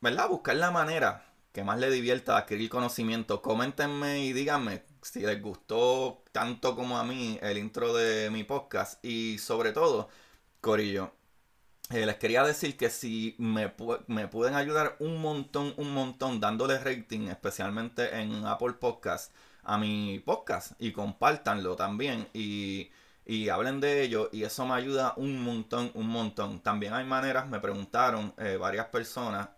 ¿verdad? 0.00 0.28
Buscar 0.28 0.54
la 0.56 0.70
manera 0.70 1.24
que 1.52 1.64
más 1.64 1.78
les 1.78 1.92
divierta 1.92 2.36
adquirir 2.36 2.70
conocimiento. 2.70 3.42
Coméntenme 3.42 4.24
y 4.24 4.32
díganme 4.32 4.84
si 5.04 5.20
les 5.20 5.40
gustó 5.40 6.22
tanto 6.32 6.74
como 6.76 6.98
a 6.98 7.04
mí 7.04 7.38
el 7.42 7.58
intro 7.58 7.94
de 7.94 8.30
mi 8.30 8.44
podcast. 8.44 9.04
Y 9.04 9.38
sobre 9.38 9.72
todo, 9.72 10.08
Corillo, 10.60 11.12
eh, 11.90 12.06
les 12.06 12.16
quería 12.16 12.42
decir 12.44 12.76
que 12.76 12.90
si 12.90 13.36
me, 13.38 13.68
pueden 13.68 14.54
ayudar 14.54 14.96
un 15.00 15.20
montón, 15.20 15.74
un 15.76 15.92
montón, 15.92 16.40
dándole 16.40 16.78
rating, 16.78 17.28
especialmente 17.28 18.18
en 18.18 18.46
Apple 18.46 18.74
Podcast, 18.74 19.32
a 19.62 19.78
mi 19.78 20.18
podcast 20.20 20.72
y 20.78 20.92
compártanlo 20.92 21.76
también 21.76 22.28
y, 22.34 22.90
y 23.24 23.48
hablen 23.48 23.80
de 23.80 24.02
ello 24.02 24.28
y 24.32 24.44
eso 24.44 24.66
me 24.66 24.74
ayuda 24.74 25.14
un 25.16 25.42
montón, 25.42 25.90
un 25.94 26.08
montón. 26.08 26.60
También 26.60 26.94
hay 26.94 27.04
maneras, 27.04 27.48
me 27.48 27.60
preguntaron 27.60 28.34
eh, 28.38 28.56
varias 28.56 28.86
personas, 28.86 29.48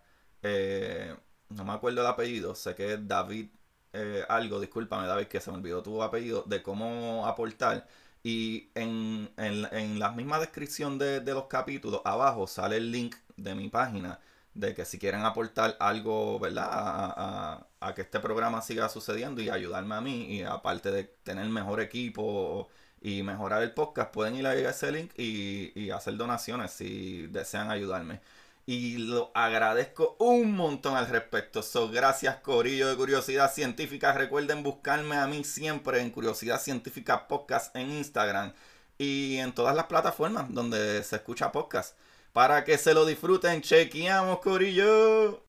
eh, 0.43 1.15
no 1.49 1.63
me 1.65 1.73
acuerdo 1.73 2.01
el 2.01 2.07
apellido, 2.07 2.55
sé 2.55 2.75
que 2.75 2.93
es 2.93 3.07
David 3.07 3.49
eh, 3.97 4.25
algo, 4.29 4.59
discúlpame 4.59 5.07
David, 5.07 5.27
que 5.27 5.39
se 5.41 5.51
me 5.51 5.57
olvidó 5.57 5.81
tu 5.83 6.03
apellido, 6.03 6.43
de 6.45 6.61
cómo 6.61 7.25
aportar. 7.27 7.87
Y 8.23 8.69
en, 8.75 9.29
en, 9.37 9.99
la 9.99 10.11
misma 10.11 10.39
descripción 10.39 10.97
de, 10.99 11.21
los 11.21 11.45
capítulos, 11.47 12.01
abajo 12.05 12.47
sale 12.47 12.77
el 12.77 12.91
link 12.91 13.15
de 13.37 13.55
mi 13.55 13.69
página, 13.69 14.19
de 14.53 14.73
que 14.75 14.85
si 14.85 14.99
quieren 14.99 15.21
aportar 15.21 15.77
algo, 15.79 16.39
¿verdad? 16.39 16.67
A, 16.69 17.67
a, 17.79 17.93
que 17.95 18.01
este 18.01 18.19
programa 18.19 18.61
siga 18.61 18.89
sucediendo 18.89 19.41
y 19.41 19.49
ayudarme 19.49 19.95
a 19.95 20.01
mí, 20.01 20.25
y 20.35 20.43
aparte 20.43 20.91
de 20.91 21.03
tener 21.23 21.47
mejor 21.49 21.81
equipo 21.81 22.69
y 23.01 23.23
mejorar 23.23 23.63
el 23.63 23.73
podcast, 23.73 24.11
pueden 24.11 24.35
ir 24.35 24.47
a 24.47 24.53
ese 24.55 24.91
link 24.91 25.11
y, 25.17 25.71
y 25.79 25.91
hacer 25.91 26.17
donaciones 26.17 26.71
si 26.71 27.27
desean 27.27 27.71
ayudarme 27.71 28.19
y 28.67 28.97
lo 28.97 29.31
agradezco 29.33 30.17
un 30.19 30.51
montón 30.51 30.97
al 30.97 31.07
respecto. 31.07 31.63
So, 31.63 31.89
gracias 31.89 32.35
Corillo 32.37 32.89
de 32.89 32.97
Curiosidad 32.97 33.51
Científica. 33.51 34.11
Recuerden 34.11 34.61
buscarme 34.61 35.15
a 35.15 35.25
mí 35.25 35.45
siempre 35.45 36.01
en 36.01 36.11
Curiosidad 36.11 36.61
Científica 36.61 37.29
Podcast 37.29 37.73
en 37.77 37.89
Instagram 37.89 38.53
y 38.97 39.37
en 39.37 39.53
todas 39.53 39.73
las 39.75 39.85
plataformas 39.85 40.53
donde 40.53 41.01
se 41.03 41.15
escucha 41.15 41.51
podcast. 41.51 41.97
Para 42.33 42.65
que 42.65 42.77
se 42.77 42.93
lo 42.93 43.05
disfruten, 43.05 43.61
chequeamos 43.61 44.39
Corillo. 44.39 45.41